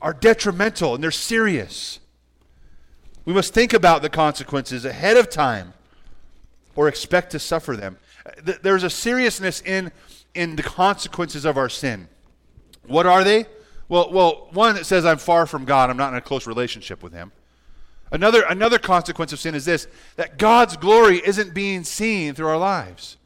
are 0.00 0.12
detrimental 0.12 0.94
and 0.94 1.02
they're 1.02 1.10
serious. 1.10 1.98
We 3.24 3.32
must 3.32 3.52
think 3.52 3.72
about 3.72 4.02
the 4.02 4.08
consequences 4.08 4.84
ahead 4.84 5.16
of 5.16 5.28
time 5.28 5.74
or 6.74 6.88
expect 6.88 7.32
to 7.32 7.38
suffer 7.38 7.76
them. 7.76 7.98
Uh, 8.24 8.52
there's 8.62 8.82
a 8.82 8.90
seriousness 8.90 9.60
in, 9.62 9.92
in 10.34 10.56
the 10.56 10.62
consequences 10.62 11.44
of 11.44 11.56
our 11.56 11.68
sin. 11.68 12.08
What 12.86 13.06
are 13.06 13.24
they? 13.24 13.46
Well, 13.88 14.10
well, 14.10 14.48
one 14.52 14.74
that 14.76 14.86
says 14.86 15.04
I'm 15.04 15.18
far 15.18 15.46
from 15.46 15.64
God, 15.64 15.90
I'm 15.90 15.96
not 15.96 16.12
in 16.12 16.18
a 16.18 16.22
close 16.22 16.46
relationship 16.46 17.02
with 17.02 17.12
Him. 17.12 17.32
Another, 18.10 18.42
another 18.48 18.78
consequence 18.78 19.32
of 19.32 19.40
sin 19.40 19.54
is 19.54 19.64
this 19.64 19.88
that 20.16 20.38
God's 20.38 20.76
glory 20.76 21.20
isn't 21.24 21.54
being 21.54 21.84
seen 21.84 22.34
through 22.34 22.48
our 22.48 22.58
lives. 22.58 23.16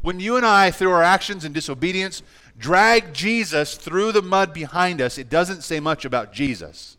When 0.00 0.18
you 0.18 0.36
and 0.36 0.44
I, 0.44 0.70
through 0.70 0.90
our 0.90 1.02
actions 1.02 1.44
and 1.44 1.54
disobedience, 1.54 2.22
drag 2.58 3.14
Jesus 3.14 3.76
through 3.76 4.12
the 4.12 4.22
mud 4.22 4.52
behind 4.52 5.00
us, 5.00 5.16
it 5.16 5.30
doesn't 5.30 5.62
say 5.62 5.80
much 5.80 6.04
about 6.04 6.32
Jesus. 6.32 6.96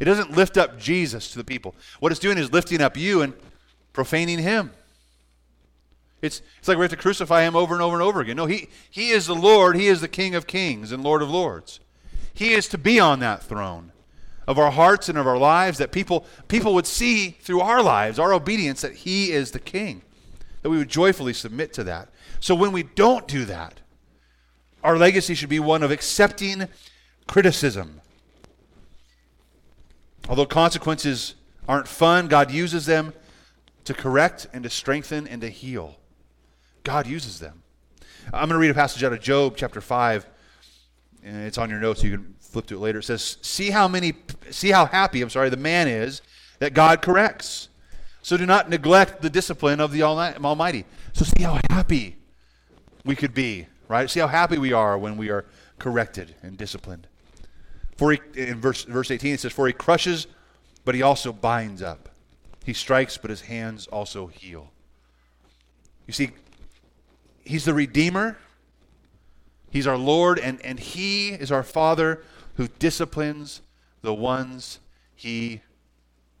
It 0.00 0.04
doesn't 0.04 0.32
lift 0.32 0.56
up 0.56 0.78
Jesus 0.78 1.30
to 1.32 1.38
the 1.38 1.44
people. 1.44 1.74
What 2.00 2.12
it's 2.12 2.20
doing 2.20 2.38
is 2.38 2.52
lifting 2.52 2.82
up 2.82 2.96
you 2.96 3.22
and 3.22 3.34
profaning 3.96 4.38
him. 4.38 4.70
It's, 6.20 6.42
it's 6.58 6.68
like 6.68 6.76
we 6.76 6.84
have 6.84 6.90
to 6.90 6.98
crucify 6.98 7.42
him 7.42 7.56
over 7.56 7.72
and 7.72 7.82
over 7.82 7.96
and 7.96 8.02
over 8.02 8.20
again. 8.20 8.36
No, 8.36 8.44
he, 8.44 8.68
he 8.90 9.08
is 9.08 9.26
the 9.26 9.34
Lord. 9.34 9.74
He 9.74 9.88
is 9.88 10.02
the 10.02 10.06
King 10.06 10.34
of 10.34 10.46
kings 10.46 10.92
and 10.92 11.02
Lord 11.02 11.22
of 11.22 11.30
lords. 11.30 11.80
He 12.34 12.52
is 12.52 12.68
to 12.68 12.78
be 12.78 13.00
on 13.00 13.20
that 13.20 13.42
throne 13.42 13.92
of 14.46 14.58
our 14.58 14.70
hearts 14.70 15.08
and 15.08 15.16
of 15.16 15.26
our 15.26 15.38
lives, 15.38 15.78
that 15.78 15.92
people, 15.92 16.26
people 16.46 16.74
would 16.74 16.86
see 16.86 17.30
through 17.40 17.62
our 17.62 17.82
lives, 17.82 18.18
our 18.18 18.34
obedience, 18.34 18.82
that 18.82 18.94
He 18.94 19.32
is 19.32 19.50
the 19.50 19.58
King, 19.58 20.02
that 20.60 20.68
we 20.68 20.76
would 20.76 20.90
joyfully 20.90 21.32
submit 21.32 21.72
to 21.72 21.84
that. 21.84 22.10
So 22.38 22.54
when 22.54 22.72
we 22.72 22.82
don't 22.82 23.26
do 23.26 23.46
that, 23.46 23.80
our 24.84 24.98
legacy 24.98 25.34
should 25.34 25.48
be 25.48 25.58
one 25.58 25.82
of 25.82 25.90
accepting 25.90 26.68
criticism. 27.26 28.02
Although 30.28 30.46
consequences 30.46 31.34
aren't 31.66 31.88
fun, 31.88 32.28
God 32.28 32.50
uses 32.50 32.84
them 32.84 33.14
to 33.86 33.94
correct 33.94 34.46
and 34.52 34.62
to 34.64 34.70
strengthen 34.70 35.26
and 35.26 35.40
to 35.40 35.48
heal. 35.48 35.96
God 36.84 37.06
uses 37.06 37.40
them. 37.40 37.62
I'm 38.26 38.48
going 38.48 38.50
to 38.50 38.58
read 38.58 38.70
a 38.70 38.74
passage 38.74 39.02
out 39.02 39.12
of 39.12 39.20
Job 39.20 39.54
chapter 39.56 39.80
5. 39.80 40.26
And 41.24 41.42
it's 41.44 41.58
on 41.58 41.70
your 41.70 41.80
notes. 41.80 42.04
You 42.04 42.12
can 42.12 42.34
flip 42.38 42.66
to 42.66 42.76
it 42.76 42.78
later. 42.78 43.00
It 43.00 43.04
says, 43.04 43.38
"See 43.42 43.70
how 43.70 43.88
many, 43.88 44.14
see 44.50 44.70
how 44.70 44.86
happy. 44.86 45.22
I'm 45.22 45.30
sorry, 45.30 45.50
the 45.50 45.56
man 45.56 45.88
is 45.88 46.22
that 46.60 46.72
God 46.72 47.02
corrects. 47.02 47.68
So 48.22 48.36
do 48.36 48.46
not 48.46 48.70
neglect 48.70 49.22
the 49.22 49.30
discipline 49.30 49.80
of 49.80 49.92
the 49.92 50.02
Almighty. 50.02 50.84
So 51.12 51.24
see 51.24 51.42
how 51.42 51.58
happy 51.70 52.16
we 53.04 53.16
could 53.16 53.34
be, 53.34 53.66
right? 53.88 54.08
See 54.08 54.20
how 54.20 54.28
happy 54.28 54.58
we 54.58 54.72
are 54.72 54.96
when 54.96 55.16
we 55.16 55.30
are 55.30 55.46
corrected 55.78 56.34
and 56.42 56.56
disciplined. 56.56 57.08
For 57.96 58.12
he, 58.12 58.20
in 58.34 58.60
verse 58.60 58.84
verse 58.84 59.10
18 59.10 59.34
it 59.34 59.40
says, 59.40 59.52
"For 59.52 59.66
he 59.66 59.72
crushes, 59.72 60.26
but 60.84 60.94
he 60.94 61.02
also 61.02 61.32
binds 61.32 61.82
up. 61.82 62.08
He 62.66 62.74
strikes, 62.74 63.16
but 63.16 63.30
his 63.30 63.42
hands 63.42 63.86
also 63.86 64.26
heal." 64.26 64.72
You 66.06 66.12
see, 66.12 66.32
he's 67.44 67.64
the 67.64 67.72
redeemer. 67.72 68.36
He's 69.70 69.86
our 69.86 69.96
Lord, 69.96 70.38
and, 70.38 70.60
and 70.64 70.78
He 70.78 71.30
is 71.30 71.52
our 71.52 71.62
Father 71.62 72.22
who 72.54 72.68
disciplines 72.68 73.60
the 74.02 74.14
ones 74.14 74.80
he 75.14 75.60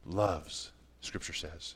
loves, 0.06 0.70
Scripture 1.00 1.32
says. 1.32 1.74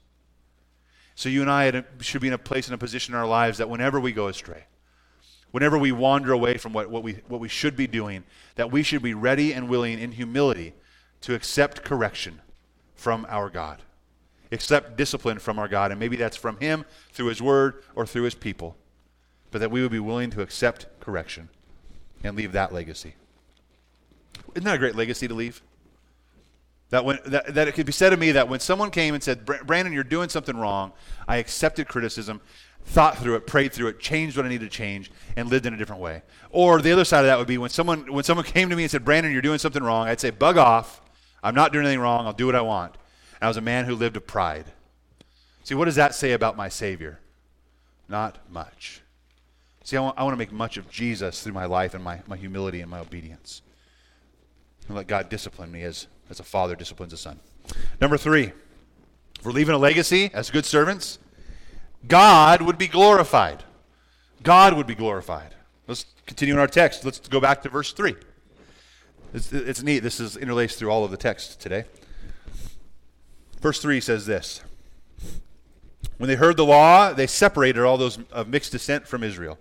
So 1.14 1.28
you 1.28 1.42
and 1.42 1.50
I 1.50 1.84
should 2.00 2.22
be 2.22 2.28
in 2.28 2.32
a 2.32 2.38
place, 2.38 2.68
in 2.68 2.74
a 2.74 2.78
position 2.78 3.14
in 3.14 3.20
our 3.20 3.26
lives 3.26 3.58
that 3.58 3.68
whenever 3.68 4.00
we 4.00 4.12
go 4.12 4.28
astray, 4.28 4.64
whenever 5.50 5.76
we 5.76 5.92
wander 5.92 6.32
away 6.32 6.56
from 6.56 6.72
what, 6.72 6.88
what, 6.88 7.02
we, 7.02 7.14
what 7.28 7.40
we 7.40 7.48
should 7.48 7.76
be 7.76 7.86
doing, 7.86 8.24
that 8.54 8.70
we 8.70 8.82
should 8.82 9.02
be 9.02 9.12
ready 9.12 9.52
and 9.52 9.68
willing 9.68 9.98
in 9.98 10.12
humility 10.12 10.72
to 11.22 11.34
accept 11.34 11.84
correction 11.84 12.40
from 12.94 13.26
our 13.28 13.50
God. 13.50 13.82
Accept 14.52 14.96
discipline 14.96 15.38
from 15.38 15.58
our 15.58 15.68
God. 15.68 15.90
And 15.90 16.00
maybe 16.00 16.16
that's 16.16 16.36
from 16.36 16.58
Him, 16.58 16.84
through 17.12 17.26
His 17.26 17.40
Word, 17.40 17.82
or 17.94 18.06
through 18.06 18.24
His 18.24 18.34
people. 18.34 18.76
But 19.50 19.60
that 19.60 19.70
we 19.70 19.82
would 19.82 19.92
be 19.92 20.00
willing 20.00 20.30
to 20.30 20.42
accept 20.42 20.86
correction 21.00 21.48
and 22.22 22.36
leave 22.36 22.52
that 22.52 22.72
legacy. 22.72 23.14
Isn't 24.54 24.64
that 24.64 24.76
a 24.76 24.78
great 24.78 24.94
legacy 24.94 25.28
to 25.28 25.34
leave? 25.34 25.62
That, 26.90 27.04
when, 27.04 27.18
that, 27.26 27.54
that 27.54 27.68
it 27.68 27.74
could 27.74 27.86
be 27.86 27.92
said 27.92 28.12
of 28.12 28.18
me 28.18 28.32
that 28.32 28.48
when 28.48 28.58
someone 28.58 28.90
came 28.90 29.14
and 29.14 29.22
said, 29.22 29.44
Brandon, 29.44 29.92
you're 29.92 30.02
doing 30.02 30.28
something 30.28 30.56
wrong, 30.56 30.92
I 31.28 31.36
accepted 31.36 31.86
criticism, 31.86 32.40
thought 32.84 33.16
through 33.18 33.36
it, 33.36 33.46
prayed 33.46 33.72
through 33.72 33.88
it, 33.88 34.00
changed 34.00 34.36
what 34.36 34.44
I 34.44 34.48
needed 34.48 34.70
to 34.70 34.76
change, 34.76 35.10
and 35.36 35.48
lived 35.48 35.66
in 35.66 35.74
a 35.74 35.76
different 35.76 36.02
way. 36.02 36.22
Or 36.50 36.82
the 36.82 36.90
other 36.90 37.04
side 37.04 37.20
of 37.20 37.26
that 37.26 37.38
would 37.38 37.46
be 37.46 37.58
when 37.58 37.70
someone, 37.70 38.12
when 38.12 38.24
someone 38.24 38.44
came 38.46 38.68
to 38.70 38.76
me 38.76 38.82
and 38.82 38.90
said, 38.90 39.04
Brandon, 39.04 39.32
you're 39.32 39.40
doing 39.40 39.58
something 39.58 39.82
wrong, 39.82 40.08
I'd 40.08 40.20
say, 40.20 40.30
bug 40.30 40.58
off. 40.58 41.00
I'm 41.42 41.54
not 41.54 41.72
doing 41.72 41.86
anything 41.86 42.00
wrong. 42.00 42.26
I'll 42.26 42.32
do 42.32 42.46
what 42.46 42.56
I 42.56 42.60
want. 42.60 42.96
I 43.40 43.48
was 43.48 43.56
a 43.56 43.62
man 43.62 43.86
who 43.86 43.94
lived 43.94 44.16
a 44.16 44.20
pride. 44.20 44.66
See, 45.64 45.74
what 45.74 45.86
does 45.86 45.96
that 45.96 46.14
say 46.14 46.32
about 46.32 46.56
my 46.56 46.68
Savior? 46.68 47.20
Not 48.08 48.38
much. 48.50 49.02
See, 49.84 49.96
I 49.96 50.00
want, 50.00 50.18
I 50.18 50.24
want 50.24 50.34
to 50.34 50.38
make 50.38 50.52
much 50.52 50.76
of 50.76 50.90
Jesus 50.90 51.42
through 51.42 51.52
my 51.52 51.64
life 51.64 51.94
and 51.94 52.04
my, 52.04 52.20
my 52.26 52.36
humility 52.36 52.80
and 52.80 52.90
my 52.90 52.98
obedience 52.98 53.62
and 54.90 54.96
let 54.96 55.06
God 55.06 55.28
discipline 55.28 55.70
me 55.70 55.84
as, 55.84 56.08
as 56.28 56.40
a 56.40 56.42
father 56.42 56.74
disciplines 56.74 57.12
a 57.12 57.16
son. 57.16 57.38
Number 58.00 58.16
three, 58.16 58.52
if 59.38 59.44
we're 59.44 59.52
leaving 59.52 59.74
a 59.74 59.78
legacy 59.78 60.30
as 60.34 60.50
good 60.50 60.66
servants, 60.66 61.20
God 62.08 62.60
would 62.62 62.76
be 62.76 62.88
glorified. 62.88 63.62
God 64.42 64.74
would 64.74 64.88
be 64.88 64.96
glorified. 64.96 65.54
Let's 65.86 66.06
continue 66.26 66.54
in 66.54 66.60
our 66.60 66.66
text. 66.66 67.04
Let's 67.04 67.20
go 67.20 67.40
back 67.40 67.62
to 67.62 67.68
verse 67.68 67.92
3. 67.92 68.16
It's, 69.32 69.52
it's 69.52 69.82
neat. 69.82 70.00
This 70.00 70.18
is 70.18 70.36
interlaced 70.36 70.78
through 70.78 70.90
all 70.90 71.04
of 71.04 71.12
the 71.12 71.16
text 71.16 71.60
today. 71.60 71.84
Verse 73.60 73.80
3 73.80 74.00
says 74.00 74.26
this 74.26 74.62
When 76.18 76.28
they 76.28 76.36
heard 76.36 76.56
the 76.56 76.64
law, 76.64 77.12
they 77.12 77.26
separated 77.26 77.82
all 77.82 77.98
those 77.98 78.18
of 78.32 78.48
mixed 78.48 78.72
descent 78.72 79.06
from 79.06 79.22
Israel. 79.22 79.58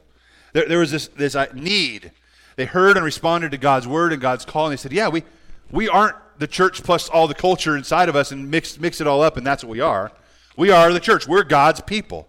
There, 0.54 0.68
there 0.68 0.80
was 0.80 0.92
this, 0.92 1.08
this 1.10 1.36
uh, 1.36 1.48
need 1.54 2.12
they 2.60 2.66
heard 2.66 2.98
and 2.98 3.06
responded 3.06 3.52
to 3.52 3.58
God's 3.58 3.88
word 3.88 4.12
and 4.12 4.22
God's 4.22 4.44
call, 4.44 4.66
and 4.66 4.74
they 4.74 4.78
said, 4.78 4.92
Yeah, 4.92 5.08
we, 5.08 5.24
we 5.72 5.88
aren't 5.88 6.18
the 6.40 6.46
church 6.46 6.84
plus 6.84 7.08
all 7.08 7.26
the 7.26 7.34
culture 7.34 7.78
inside 7.78 8.10
of 8.10 8.18
us 8.18 8.34
and 8.34 8.52
mix, 8.52 8.78
mix 8.78 9.00
it 9.00 9.08
all 9.08 9.22
up, 9.22 9.38
and 9.38 9.48
that's 9.48 9.64
what 9.64 9.70
we 9.70 9.80
are. 9.80 10.12
We 10.58 10.70
are 10.70 10.92
the 10.92 11.00
church. 11.00 11.26
We're 11.26 11.46
God's 11.46 11.80
people. 11.80 12.28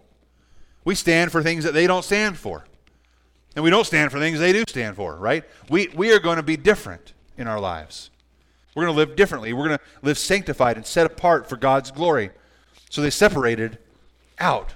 We 0.85 0.95
stand 0.95 1.33
for 1.33 1.43
things 1.43 1.65
that 1.65 1.73
they 1.73 1.85
don't 1.85 2.05
stand 2.05 2.37
for. 2.37 2.63
And 3.57 3.63
we 3.65 3.69
don't 3.69 3.85
stand 3.85 4.09
for 4.09 4.19
things 4.19 4.39
they 4.39 4.53
do 4.53 4.63
stand 4.69 4.95
for, 4.95 5.17
right? 5.17 5.43
We, 5.69 5.89
we 5.89 6.13
are 6.13 6.19
going 6.19 6.37
to 6.37 6.43
be 6.43 6.55
different 6.55 7.11
in 7.37 7.45
our 7.45 7.59
lives. 7.59 8.09
We're 8.75 8.85
going 8.85 8.95
to 8.95 8.97
live 8.97 9.15
differently. 9.15 9.53
We're 9.53 9.67
going 9.67 9.77
to 9.77 9.83
live 10.01 10.17
sanctified 10.17 10.77
and 10.77 10.85
set 10.85 11.05
apart 11.05 11.49
for 11.49 11.57
God's 11.57 11.91
glory. 11.91 12.31
So 12.89 13.01
they 13.01 13.09
separated 13.09 13.77
out 14.39 14.73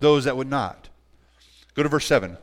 those 0.00 0.24
that 0.24 0.36
would 0.36 0.48
not. 0.48 0.88
Go 1.74 1.82
to 1.82 1.88
verse 1.88 2.06
7. 2.06 2.36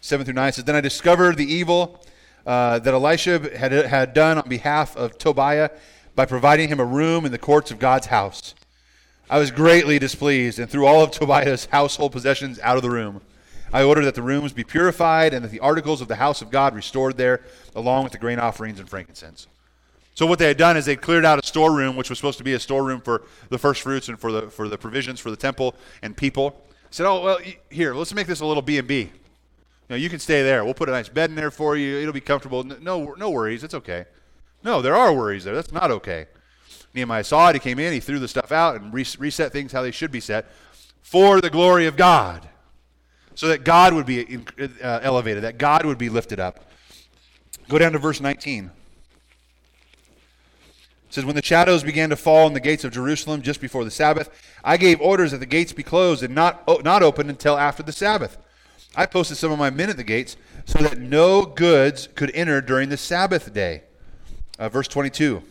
7 0.00 0.24
through 0.24 0.34
9 0.34 0.52
says, 0.52 0.64
Then 0.64 0.74
I 0.74 0.80
discovered 0.80 1.36
the 1.36 1.50
evil 1.50 2.04
uh, 2.46 2.78
that 2.80 2.92
Elisha 2.92 3.56
had, 3.56 3.72
had 3.72 4.14
done 4.14 4.38
on 4.38 4.48
behalf 4.48 4.96
of 4.96 5.16
Tobiah 5.18 5.70
by 6.14 6.26
providing 6.26 6.68
him 6.68 6.80
a 6.80 6.84
room 6.84 7.24
in 7.24 7.32
the 7.32 7.38
courts 7.38 7.70
of 7.70 7.78
God's 7.78 8.06
house. 8.06 8.54
I 9.30 9.38
was 9.38 9.50
greatly 9.50 9.98
displeased 9.98 10.58
and 10.58 10.68
threw 10.68 10.86
all 10.86 11.02
of 11.02 11.10
Tobiah's 11.10 11.66
household 11.66 12.12
possessions 12.12 12.58
out 12.60 12.76
of 12.76 12.82
the 12.82 12.90
room. 12.90 13.22
I 13.72 13.82
ordered 13.82 14.04
that 14.04 14.14
the 14.14 14.22
rooms 14.22 14.52
be 14.52 14.64
purified 14.64 15.32
and 15.32 15.44
that 15.44 15.50
the 15.50 15.60
articles 15.60 16.00
of 16.00 16.08
the 16.08 16.16
house 16.16 16.42
of 16.42 16.50
God 16.50 16.74
restored 16.74 17.16
there, 17.16 17.42
along 17.74 18.04
with 18.04 18.12
the 18.12 18.18
grain 18.18 18.38
offerings 18.38 18.78
and 18.78 18.88
frankincense. 18.88 19.46
So 20.14 20.26
what 20.26 20.38
they 20.38 20.48
had 20.48 20.58
done 20.58 20.76
is 20.76 20.84
they 20.84 20.96
cleared 20.96 21.24
out 21.24 21.42
a 21.42 21.46
storeroom, 21.46 21.96
which 21.96 22.10
was 22.10 22.18
supposed 22.18 22.38
to 22.38 22.44
be 22.44 22.52
a 22.52 22.60
storeroom 22.60 23.00
for 23.00 23.22
the 23.48 23.58
first 23.58 23.80
fruits 23.80 24.08
and 24.08 24.20
for 24.20 24.30
the 24.30 24.50
for 24.50 24.68
the 24.68 24.76
provisions 24.76 25.20
for 25.20 25.30
the 25.30 25.36
temple 25.36 25.74
and 26.02 26.14
people. 26.14 26.60
Said, 26.90 27.06
"Oh 27.06 27.22
well, 27.22 27.38
here, 27.70 27.94
let's 27.94 28.12
make 28.12 28.26
this 28.26 28.40
a 28.40 28.46
little 28.46 28.62
B 28.62 28.76
and 28.76 28.86
B 28.86 29.10
know, 29.92 29.98
you 29.98 30.08
can 30.08 30.18
stay 30.18 30.42
there. 30.42 30.64
We'll 30.64 30.74
put 30.74 30.88
a 30.88 30.92
nice 30.92 31.08
bed 31.08 31.30
in 31.30 31.36
there 31.36 31.50
for 31.50 31.76
you. 31.76 31.98
It'll 31.98 32.12
be 32.12 32.20
comfortable. 32.20 32.64
No, 32.64 33.14
no 33.16 33.30
worries. 33.30 33.62
It's 33.62 33.74
okay. 33.74 34.06
No, 34.64 34.82
there 34.82 34.96
are 34.96 35.12
worries 35.12 35.44
there. 35.44 35.54
That's 35.54 35.72
not 35.72 35.90
okay. 35.90 36.26
Nehemiah 36.94 37.24
saw 37.24 37.50
it. 37.50 37.54
He 37.54 37.60
came 37.60 37.78
in. 37.78 37.92
He 37.92 38.00
threw 38.00 38.18
the 38.18 38.28
stuff 38.28 38.52
out 38.52 38.80
and 38.80 38.92
reset 38.92 39.52
things 39.52 39.72
how 39.72 39.82
they 39.82 39.90
should 39.90 40.10
be 40.10 40.20
set 40.20 40.46
for 41.02 41.40
the 41.40 41.50
glory 41.50 41.86
of 41.86 41.96
God, 41.96 42.48
so 43.34 43.48
that 43.48 43.64
God 43.64 43.94
would 43.94 44.06
be 44.06 44.38
uh, 44.58 45.00
elevated, 45.02 45.44
that 45.44 45.58
God 45.58 45.84
would 45.84 45.98
be 45.98 46.08
lifted 46.08 46.40
up. 46.40 46.66
Go 47.68 47.78
down 47.78 47.92
to 47.92 47.98
verse 47.98 48.20
19. 48.20 48.70
It 51.12 51.14
says, 51.14 51.24
When 51.24 51.36
the 51.36 51.42
shadows 51.42 51.82
began 51.82 52.10
to 52.10 52.16
fall 52.16 52.46
in 52.46 52.52
the 52.52 52.60
gates 52.60 52.84
of 52.84 52.92
Jerusalem 52.92 53.42
just 53.42 53.60
before 53.60 53.84
the 53.84 53.90
Sabbath, 53.90 54.30
I 54.64 54.76
gave 54.76 55.00
orders 55.00 55.30
that 55.32 55.38
the 55.38 55.46
gates 55.46 55.72
be 55.72 55.82
closed 55.82 56.22
and 56.22 56.34
not, 56.34 56.66
not 56.84 57.02
opened 57.02 57.30
until 57.30 57.56
after 57.56 57.82
the 57.82 57.92
Sabbath. 57.92 58.38
I 58.94 59.06
posted 59.06 59.36
some 59.36 59.52
of 59.52 59.58
my 59.58 59.70
men 59.70 59.90
at 59.90 59.96
the 59.96 60.04
gates 60.04 60.36
so 60.64 60.78
that 60.80 60.98
no 60.98 61.44
goods 61.44 62.08
could 62.14 62.30
enter 62.34 62.60
during 62.60 62.88
the 62.88 62.96
Sabbath 62.96 63.52
day. 63.52 63.82
Uh, 64.58 64.68
verse 64.68 64.88
22. 64.88 65.42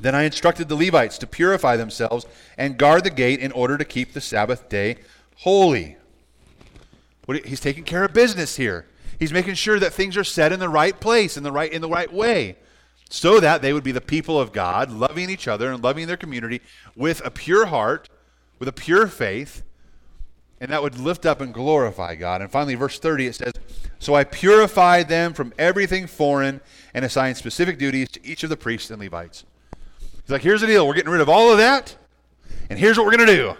Then 0.00 0.14
I 0.14 0.22
instructed 0.22 0.68
the 0.68 0.76
Levites 0.76 1.18
to 1.18 1.26
purify 1.26 1.76
themselves 1.76 2.26
and 2.56 2.78
guard 2.78 3.04
the 3.04 3.10
gate 3.10 3.40
in 3.40 3.52
order 3.52 3.78
to 3.78 3.84
keep 3.84 4.12
the 4.12 4.20
Sabbath 4.20 4.68
day 4.68 4.96
holy. 5.36 5.96
He's 7.36 7.60
taking 7.60 7.84
care 7.84 8.04
of 8.04 8.12
business 8.12 8.56
here. 8.56 8.86
He's 9.18 9.32
making 9.32 9.54
sure 9.54 9.78
that 9.78 9.92
things 9.92 10.16
are 10.16 10.24
set 10.24 10.52
in 10.52 10.60
the 10.60 10.68
right 10.68 10.98
place, 10.98 11.36
in 11.36 11.42
the 11.42 11.52
right, 11.52 11.70
in 11.70 11.82
the 11.82 11.88
right 11.88 12.12
way, 12.12 12.56
so 13.10 13.40
that 13.40 13.62
they 13.62 13.72
would 13.72 13.84
be 13.84 13.92
the 13.92 14.00
people 14.00 14.40
of 14.40 14.52
God, 14.52 14.90
loving 14.90 15.28
each 15.28 15.48
other 15.48 15.72
and 15.72 15.82
loving 15.82 16.06
their 16.06 16.16
community 16.16 16.60
with 16.94 17.20
a 17.24 17.30
pure 17.30 17.66
heart, 17.66 18.08
with 18.58 18.68
a 18.68 18.72
pure 18.72 19.06
faith, 19.08 19.62
and 20.60 20.70
that 20.70 20.82
would 20.82 20.98
lift 20.98 21.26
up 21.26 21.40
and 21.40 21.52
glorify 21.52 22.14
God. 22.14 22.42
And 22.42 22.50
finally, 22.50 22.74
verse 22.74 22.98
30, 22.98 23.26
it 23.26 23.34
says, 23.34 23.52
So 23.98 24.14
I 24.14 24.24
purified 24.24 25.08
them 25.08 25.32
from 25.32 25.52
everything 25.58 26.06
foreign 26.06 26.60
and 26.94 27.04
assigned 27.04 27.36
specific 27.36 27.78
duties 27.78 28.08
to 28.10 28.26
each 28.26 28.42
of 28.42 28.50
the 28.50 28.56
priests 28.56 28.90
and 28.90 29.00
Levites. 29.00 29.44
He's 30.22 30.30
like, 30.30 30.42
here's 30.42 30.60
the 30.60 30.66
deal. 30.66 30.86
We're 30.86 30.94
getting 30.94 31.12
rid 31.12 31.20
of 31.20 31.28
all 31.28 31.50
of 31.50 31.58
that, 31.58 31.96
and 32.70 32.78
here's 32.78 32.98
what 32.98 33.06
we're 33.06 33.16
going 33.16 33.28
to 33.28 33.36
do. 33.36 33.54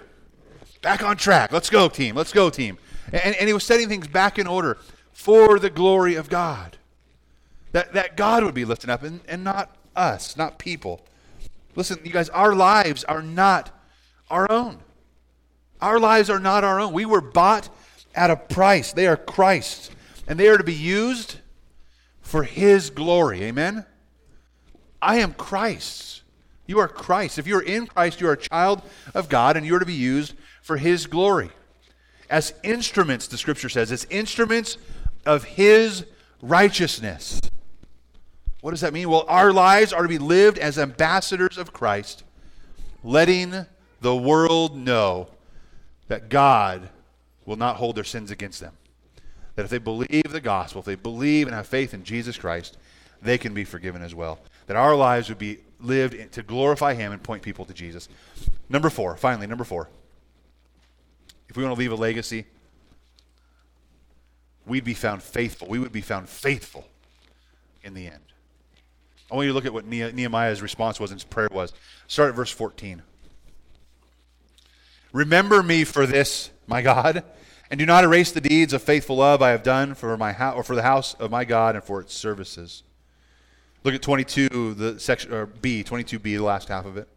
Back 0.82 1.02
on 1.02 1.16
track. 1.16 1.52
Let's 1.52 1.70
go, 1.70 1.88
team. 1.88 2.14
Let's 2.14 2.32
go, 2.32 2.50
team. 2.50 2.78
And, 3.12 3.34
and 3.36 3.48
he 3.48 3.52
was 3.52 3.64
setting 3.64 3.88
things 3.88 4.08
back 4.08 4.38
in 4.38 4.46
order 4.46 4.78
for 5.12 5.58
the 5.58 5.70
glory 5.70 6.14
of 6.14 6.28
God. 6.28 6.76
That, 7.72 7.92
that 7.92 8.16
God 8.16 8.44
would 8.44 8.54
be 8.54 8.64
lifted 8.64 8.90
up 8.90 9.02
and, 9.02 9.20
and 9.28 9.44
not 9.44 9.76
us, 9.94 10.36
not 10.36 10.58
people. 10.58 11.04
Listen, 11.74 11.98
you 12.04 12.10
guys, 12.10 12.28
our 12.30 12.54
lives 12.54 13.04
are 13.04 13.22
not 13.22 13.70
our 14.30 14.50
own. 14.50 14.78
Our 15.80 15.98
lives 16.00 16.30
are 16.30 16.40
not 16.40 16.64
our 16.64 16.80
own. 16.80 16.92
We 16.92 17.04
were 17.04 17.20
bought 17.20 17.68
at 18.14 18.30
a 18.30 18.36
price. 18.36 18.92
They 18.92 19.06
are 19.06 19.16
Christ's, 19.16 19.90
and 20.26 20.38
they 20.38 20.48
are 20.48 20.58
to 20.58 20.64
be 20.64 20.74
used 20.74 21.36
for 22.20 22.42
His 22.42 22.90
glory. 22.90 23.44
Amen? 23.44 23.86
I 25.00 25.18
am 25.18 25.34
Christ's. 25.34 26.22
You 26.66 26.80
are 26.80 26.88
Christ. 26.88 27.38
If 27.38 27.46
you 27.46 27.56
are 27.56 27.62
in 27.62 27.86
Christ, 27.86 28.20
you 28.20 28.28
are 28.28 28.32
a 28.32 28.36
child 28.36 28.82
of 29.14 29.28
God, 29.28 29.56
and 29.56 29.64
you 29.64 29.74
are 29.74 29.80
to 29.80 29.86
be 29.86 29.94
used 29.94 30.34
for 30.62 30.76
His 30.76 31.06
glory. 31.06 31.50
As 32.30 32.52
instruments, 32.62 33.26
the 33.26 33.38
scripture 33.38 33.68
says, 33.68 33.90
as 33.90 34.06
instruments 34.10 34.76
of 35.24 35.44
His 35.44 36.04
righteousness. 36.42 37.40
What 38.60 38.72
does 38.72 38.80
that 38.80 38.92
mean? 38.92 39.08
Well, 39.08 39.24
our 39.28 39.52
lives 39.52 39.92
are 39.92 40.02
to 40.02 40.08
be 40.08 40.18
lived 40.18 40.58
as 40.58 40.78
ambassadors 40.78 41.58
of 41.58 41.72
Christ, 41.72 42.24
letting 43.04 43.66
the 44.00 44.16
world 44.16 44.76
know 44.76 45.28
that 46.08 46.28
God 46.28 46.88
will 47.46 47.56
not 47.56 47.76
hold 47.76 47.96
their 47.96 48.04
sins 48.04 48.30
against 48.30 48.60
them. 48.60 48.74
That 49.54 49.64
if 49.64 49.70
they 49.70 49.78
believe 49.78 50.30
the 50.30 50.40
gospel, 50.40 50.80
if 50.80 50.86
they 50.86 50.94
believe 50.94 51.46
and 51.46 51.54
have 51.54 51.66
faith 51.66 51.94
in 51.94 52.04
Jesus 52.04 52.36
Christ, 52.36 52.76
they 53.22 53.38
can 53.38 53.54
be 53.54 53.64
forgiven 53.64 54.02
as 54.02 54.14
well. 54.14 54.38
That 54.66 54.76
our 54.76 54.94
lives 54.94 55.28
would 55.28 55.38
be 55.38 55.58
lived 55.80 56.32
to 56.32 56.42
glorify 56.42 56.94
Him 56.94 57.12
and 57.12 57.22
point 57.22 57.42
people 57.42 57.64
to 57.64 57.74
Jesus. 57.74 58.08
Number 58.68 58.90
four, 58.90 59.16
finally, 59.16 59.46
number 59.46 59.64
four. 59.64 59.88
If 61.48 61.56
we 61.56 61.64
want 61.64 61.74
to 61.74 61.78
leave 61.78 61.92
a 61.92 61.96
legacy, 61.96 62.46
we'd 64.66 64.84
be 64.84 64.94
found 64.94 65.22
faithful. 65.22 65.68
We 65.68 65.78
would 65.78 65.92
be 65.92 66.00
found 66.00 66.28
faithful 66.28 66.86
in 67.82 67.94
the 67.94 68.06
end. 68.06 68.20
I 69.30 69.34
want 69.34 69.46
you 69.46 69.52
to 69.52 69.54
look 69.54 69.66
at 69.66 69.72
what 69.72 69.86
Nehemiah's 69.86 70.62
response 70.62 70.98
was 70.98 71.10
and 71.10 71.20
his 71.20 71.24
prayer 71.24 71.48
was. 71.50 71.72
Start 72.06 72.30
at 72.30 72.34
verse 72.34 72.50
14. 72.50 73.02
Remember 75.12 75.62
me 75.62 75.84
for 75.84 76.06
this, 76.06 76.50
my 76.66 76.82
God, 76.82 77.24
and 77.70 77.78
do 77.78 77.86
not 77.86 78.04
erase 78.04 78.32
the 78.32 78.40
deeds 78.40 78.72
of 78.72 78.82
faithful 78.82 79.16
love 79.16 79.42
I 79.42 79.50
have 79.50 79.62
done 79.62 79.94
for 79.94 80.16
my 80.16 80.32
house 80.32 80.54
or 80.56 80.62
for 80.62 80.74
the 80.74 80.82
house 80.82 81.14
of 81.14 81.30
my 81.30 81.44
God 81.44 81.74
and 81.74 81.84
for 81.84 82.00
its 82.00 82.14
services. 82.14 82.82
Look 83.84 83.94
at 83.94 84.02
22, 84.02 84.74
the 84.74 85.00
section 85.00 85.32
or 85.32 85.46
B, 85.46 85.84
22b, 85.84 86.22
the 86.22 86.38
last 86.38 86.68
half 86.68 86.84
of 86.84 86.96
it. 86.96 87.08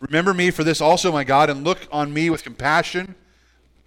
Remember 0.00 0.34
me 0.34 0.50
for 0.50 0.62
this 0.62 0.80
also, 0.80 1.10
my 1.10 1.24
God, 1.24 1.48
and 1.48 1.64
look 1.64 1.88
on 1.90 2.12
me 2.12 2.28
with 2.28 2.42
compassion 2.42 3.14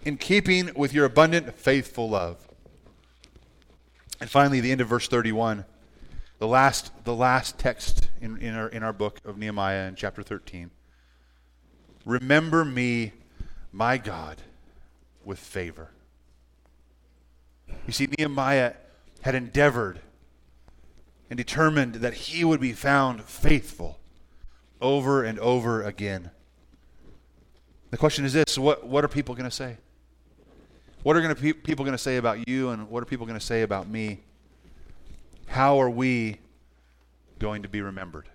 in 0.03 0.17
keeping 0.17 0.71
with 0.75 0.93
your 0.93 1.05
abundant 1.05 1.53
faithful 1.55 2.09
love. 2.09 2.47
And 4.19 4.29
finally, 4.29 4.59
the 4.59 4.71
end 4.71 4.81
of 4.81 4.87
verse 4.87 5.07
31, 5.07 5.65
the 6.39 6.47
last, 6.47 6.91
the 7.03 7.15
last 7.15 7.59
text 7.59 8.09
in, 8.21 8.37
in, 8.37 8.55
our, 8.55 8.67
in 8.67 8.83
our 8.83 8.93
book 8.93 9.19
of 9.23 9.37
Nehemiah 9.37 9.87
in 9.87 9.95
chapter 9.95 10.23
13. 10.23 10.71
Remember 12.05 12.65
me, 12.65 13.13
my 13.71 13.97
God, 13.97 14.41
with 15.23 15.37
favor. 15.37 15.91
You 17.85 17.93
see, 17.93 18.07
Nehemiah 18.17 18.73
had 19.21 19.35
endeavored 19.35 19.99
and 21.29 21.37
determined 21.37 21.95
that 21.95 22.13
he 22.13 22.43
would 22.43 22.59
be 22.59 22.73
found 22.73 23.23
faithful 23.23 23.98
over 24.81 25.23
and 25.23 25.39
over 25.39 25.83
again. 25.83 26.31
The 27.91 27.97
question 27.97 28.25
is 28.25 28.33
this 28.33 28.57
what, 28.57 28.85
what 28.85 29.03
are 29.03 29.07
people 29.07 29.35
going 29.35 29.49
to 29.49 29.55
say? 29.55 29.77
What 31.03 31.15
are 31.15 31.21
gonna, 31.21 31.35
pe- 31.35 31.53
people 31.53 31.85
going 31.85 31.97
to 31.97 32.03
say 32.03 32.17
about 32.17 32.47
you, 32.47 32.69
and 32.69 32.89
what 32.89 33.01
are 33.01 33.05
people 33.05 33.25
going 33.25 33.39
to 33.39 33.45
say 33.45 33.61
about 33.61 33.87
me? 33.87 34.19
How 35.47 35.81
are 35.81 35.89
we 35.89 36.39
going 37.39 37.63
to 37.63 37.69
be 37.69 37.81
remembered? 37.81 38.29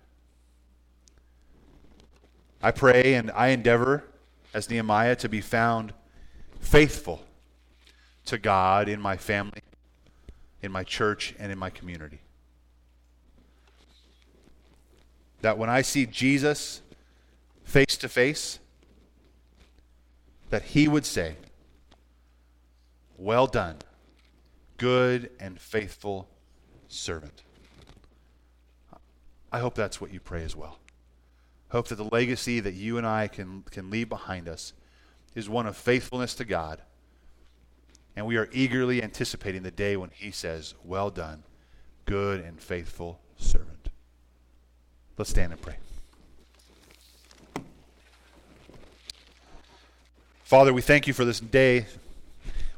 I 2.62 2.70
pray 2.70 3.14
and 3.14 3.30
I 3.32 3.48
endeavor, 3.48 4.04
as 4.54 4.70
Nehemiah, 4.70 5.16
to 5.16 5.28
be 5.28 5.42
found 5.42 5.92
faithful 6.58 7.22
to 8.24 8.38
God 8.38 8.88
in 8.88 9.00
my 9.00 9.18
family, 9.18 9.60
in 10.62 10.72
my 10.72 10.82
church, 10.82 11.34
and 11.38 11.52
in 11.52 11.58
my 11.58 11.68
community. 11.68 12.23
That 15.44 15.58
when 15.58 15.68
I 15.68 15.82
see 15.82 16.06
Jesus 16.06 16.80
face 17.64 17.98
to 17.98 18.08
face, 18.08 18.60
that 20.48 20.62
he 20.62 20.88
would 20.88 21.04
say, 21.04 21.36
Well 23.18 23.46
done, 23.46 23.76
good 24.78 25.28
and 25.38 25.60
faithful 25.60 26.30
servant. 26.88 27.42
I 29.52 29.58
hope 29.58 29.74
that's 29.74 30.00
what 30.00 30.14
you 30.14 30.18
pray 30.18 30.44
as 30.44 30.56
well. 30.56 30.78
Hope 31.68 31.88
that 31.88 31.96
the 31.96 32.04
legacy 32.04 32.58
that 32.60 32.72
you 32.72 32.96
and 32.96 33.06
I 33.06 33.28
can, 33.28 33.64
can 33.70 33.90
leave 33.90 34.08
behind 34.08 34.48
us 34.48 34.72
is 35.34 35.46
one 35.46 35.66
of 35.66 35.76
faithfulness 35.76 36.34
to 36.36 36.46
God. 36.46 36.80
And 38.16 38.24
we 38.24 38.38
are 38.38 38.48
eagerly 38.50 39.02
anticipating 39.02 39.62
the 39.62 39.70
day 39.70 39.98
when 39.98 40.08
he 40.08 40.30
says, 40.30 40.72
Well 40.82 41.10
done, 41.10 41.42
good 42.06 42.40
and 42.40 42.58
faithful 42.58 43.20
servant. 43.36 43.83
Let's 45.16 45.30
stand 45.30 45.52
and 45.52 45.62
pray. 45.62 45.76
Father, 50.42 50.72
we 50.72 50.82
thank 50.82 51.06
you 51.06 51.14
for 51.14 51.24
this 51.24 51.38
day. 51.38 51.86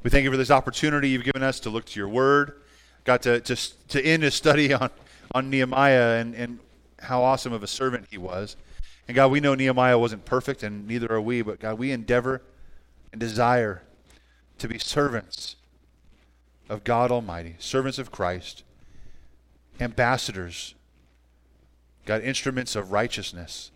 We 0.03 0.11
thank 0.11 0.25
you 0.25 0.31
for 0.31 0.37
this 0.37 0.51
opportunity 0.51 1.09
you've 1.09 1.25
given 1.25 1.42
us 1.42 1.61
to 1.61 1.70
look 1.70 1.87
to 1.87 1.99
your 1.99 2.09
word. 2.09 2.61
Got 3.05 3.22
to, 3.22 3.40
to, 3.40 3.57
to 3.88 4.05
end 4.05 4.22
a 4.22 4.31
study 4.31 4.72
on, 4.75 4.90
on 5.33 5.49
Nehemiah 5.49 6.20
and, 6.20 6.35
and 6.35 6.59
how 6.99 7.22
awesome 7.22 7.55
of 7.55 7.62
a 7.62 7.66
servant 7.66 8.07
he 8.11 8.18
was. 8.18 8.57
And 9.09 9.14
God, 9.14 9.31
we 9.31 9.40
know 9.40 9.55
Nehemiah 9.55 9.99
wasn't 9.99 10.27
perfect, 10.27 10.62
and 10.62 10.87
neither 10.87 11.11
are 11.11 11.20
we, 11.20 11.40
but 11.40 11.59
God, 11.59 11.79
we 11.79 11.90
endeavor 11.90 12.42
and 13.12 13.20
desire 13.20 13.83
to 14.59 14.68
be 14.68 14.79
servants 14.79 15.57
of 16.68 16.85
God 16.85 17.11
Almighty, 17.11 17.57
servants 17.59 17.99
of 17.99 18.11
Christ, 18.11 18.62
ambassadors 19.81 20.75
God, 22.06 22.22
instruments 22.22 22.76
of 22.76 22.92
righteousness 22.92 23.70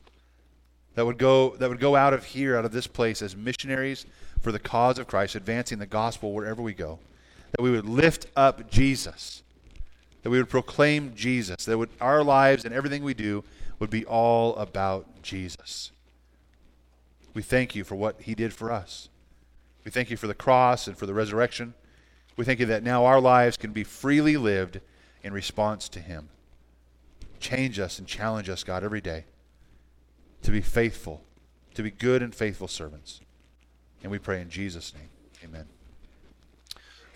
that 0.94 1.04
would 1.04 1.18
go 1.18 1.56
that 1.56 1.68
would 1.68 1.80
go 1.80 1.96
out 1.96 2.14
of 2.14 2.24
here, 2.24 2.56
out 2.56 2.64
of 2.64 2.72
this 2.72 2.86
place, 2.86 3.22
as 3.22 3.36
missionaries 3.36 4.06
for 4.40 4.52
the 4.52 4.58
cause 4.58 4.98
of 4.98 5.06
Christ, 5.06 5.34
advancing 5.34 5.78
the 5.78 5.86
gospel 5.86 6.32
wherever 6.32 6.62
we 6.62 6.72
go. 6.72 6.98
That 7.52 7.62
we 7.62 7.70
would 7.70 7.86
lift 7.86 8.26
up 8.36 8.70
Jesus. 8.70 9.42
That 10.22 10.30
we 10.30 10.38
would 10.38 10.48
proclaim 10.48 11.14
Jesus. 11.14 11.64
That 11.64 11.78
would 11.78 11.90
our 12.00 12.22
lives 12.22 12.64
and 12.64 12.72
everything 12.72 13.02
we 13.02 13.14
do 13.14 13.44
would 13.78 13.90
be 13.90 14.04
all 14.04 14.54
about 14.56 15.22
Jesus. 15.22 15.90
We 17.34 17.42
thank 17.42 17.74
you 17.74 17.84
for 17.84 17.96
what 17.96 18.22
he 18.22 18.34
did 18.34 18.52
for 18.52 18.70
us. 18.70 19.08
We 19.84 19.90
thank 19.90 20.10
you 20.10 20.16
for 20.16 20.26
the 20.26 20.34
cross 20.34 20.86
and 20.86 20.96
for 20.96 21.06
the 21.06 21.14
resurrection. 21.14 21.74
We 22.36 22.44
thank 22.44 22.60
you 22.60 22.66
that 22.66 22.82
now 22.82 23.04
our 23.04 23.20
lives 23.20 23.56
can 23.56 23.72
be 23.72 23.84
freely 23.84 24.36
lived 24.36 24.80
in 25.22 25.32
response 25.32 25.88
to 25.90 26.00
him. 26.00 26.28
Change 27.40 27.80
us 27.80 27.98
and 27.98 28.06
challenge 28.06 28.48
us, 28.48 28.62
God, 28.62 28.84
every 28.84 29.00
day 29.00 29.24
to 30.42 30.50
be 30.50 30.60
faithful, 30.60 31.22
to 31.74 31.82
be 31.82 31.90
good 31.90 32.22
and 32.22 32.34
faithful 32.34 32.68
servants. 32.68 33.20
And 34.02 34.10
we 34.10 34.18
pray 34.18 34.40
in 34.40 34.48
Jesus' 34.48 34.94
name. 34.94 35.08
Amen. 35.44 35.66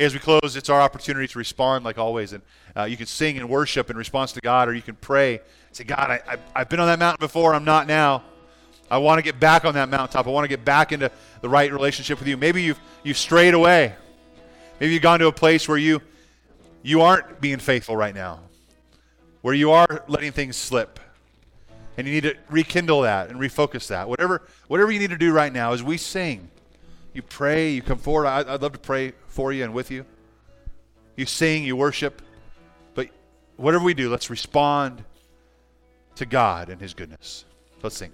As 0.00 0.12
we 0.12 0.18
close, 0.18 0.56
it's 0.56 0.68
our 0.68 0.80
opportunity 0.80 1.28
to 1.28 1.38
respond 1.38 1.84
like 1.84 1.98
always. 1.98 2.32
And 2.32 2.42
uh, 2.76 2.84
you 2.84 2.96
can 2.96 3.06
sing 3.06 3.38
and 3.38 3.48
worship 3.48 3.90
in 3.90 3.96
response 3.96 4.32
to 4.32 4.40
God, 4.40 4.68
or 4.68 4.74
you 4.74 4.82
can 4.82 4.96
pray. 4.96 5.40
Say, 5.72 5.84
God, 5.84 6.10
I, 6.10 6.20
I, 6.26 6.36
I've 6.54 6.68
been 6.68 6.80
on 6.80 6.88
that 6.88 6.98
mountain 6.98 7.24
before. 7.24 7.54
I'm 7.54 7.64
not 7.64 7.86
now. 7.86 8.24
I 8.90 8.98
want 8.98 9.18
to 9.18 9.22
get 9.22 9.38
back 9.40 9.64
on 9.64 9.74
that 9.74 9.88
mountaintop. 9.88 10.26
I 10.26 10.30
want 10.30 10.44
to 10.44 10.48
get 10.48 10.64
back 10.64 10.92
into 10.92 11.10
the 11.40 11.48
right 11.48 11.72
relationship 11.72 12.18
with 12.18 12.28
you. 12.28 12.36
Maybe 12.36 12.62
you've, 12.62 12.80
you've 13.02 13.16
strayed 13.16 13.54
away. 13.54 13.94
Maybe 14.80 14.92
you've 14.92 15.02
gone 15.02 15.20
to 15.20 15.28
a 15.28 15.32
place 15.32 15.68
where 15.68 15.78
you, 15.78 16.02
you 16.82 17.00
aren't 17.00 17.40
being 17.40 17.58
faithful 17.58 17.96
right 17.96 18.14
now 18.14 18.40
where 19.44 19.52
you 19.52 19.72
are 19.72 20.02
letting 20.08 20.32
things 20.32 20.56
slip. 20.56 20.98
and 21.98 22.06
you 22.06 22.14
need 22.14 22.22
to 22.22 22.34
rekindle 22.48 23.02
that 23.02 23.28
and 23.28 23.38
refocus 23.38 23.88
that. 23.88 24.08
Whatever, 24.08 24.40
whatever 24.68 24.90
you 24.90 24.98
need 24.98 25.10
to 25.10 25.18
do 25.18 25.34
right 25.34 25.52
now 25.52 25.74
as 25.74 25.82
we 25.82 25.98
sing, 25.98 26.48
you 27.12 27.20
pray, 27.20 27.68
you 27.68 27.82
come 27.82 27.98
forward. 27.98 28.26
I, 28.26 28.38
I'd 28.38 28.62
love 28.62 28.72
to 28.72 28.78
pray 28.78 29.12
for 29.28 29.52
you 29.52 29.62
and 29.62 29.74
with 29.74 29.90
you. 29.90 30.06
You 31.14 31.26
sing, 31.26 31.62
you 31.62 31.76
worship, 31.76 32.22
but 32.94 33.10
whatever 33.58 33.84
we 33.84 33.92
do, 33.92 34.08
let's 34.08 34.30
respond 34.30 35.04
to 36.14 36.24
God 36.24 36.70
and 36.70 36.80
His 36.80 36.94
goodness. 36.94 37.44
Let's 37.82 37.98
sing. 37.98 38.12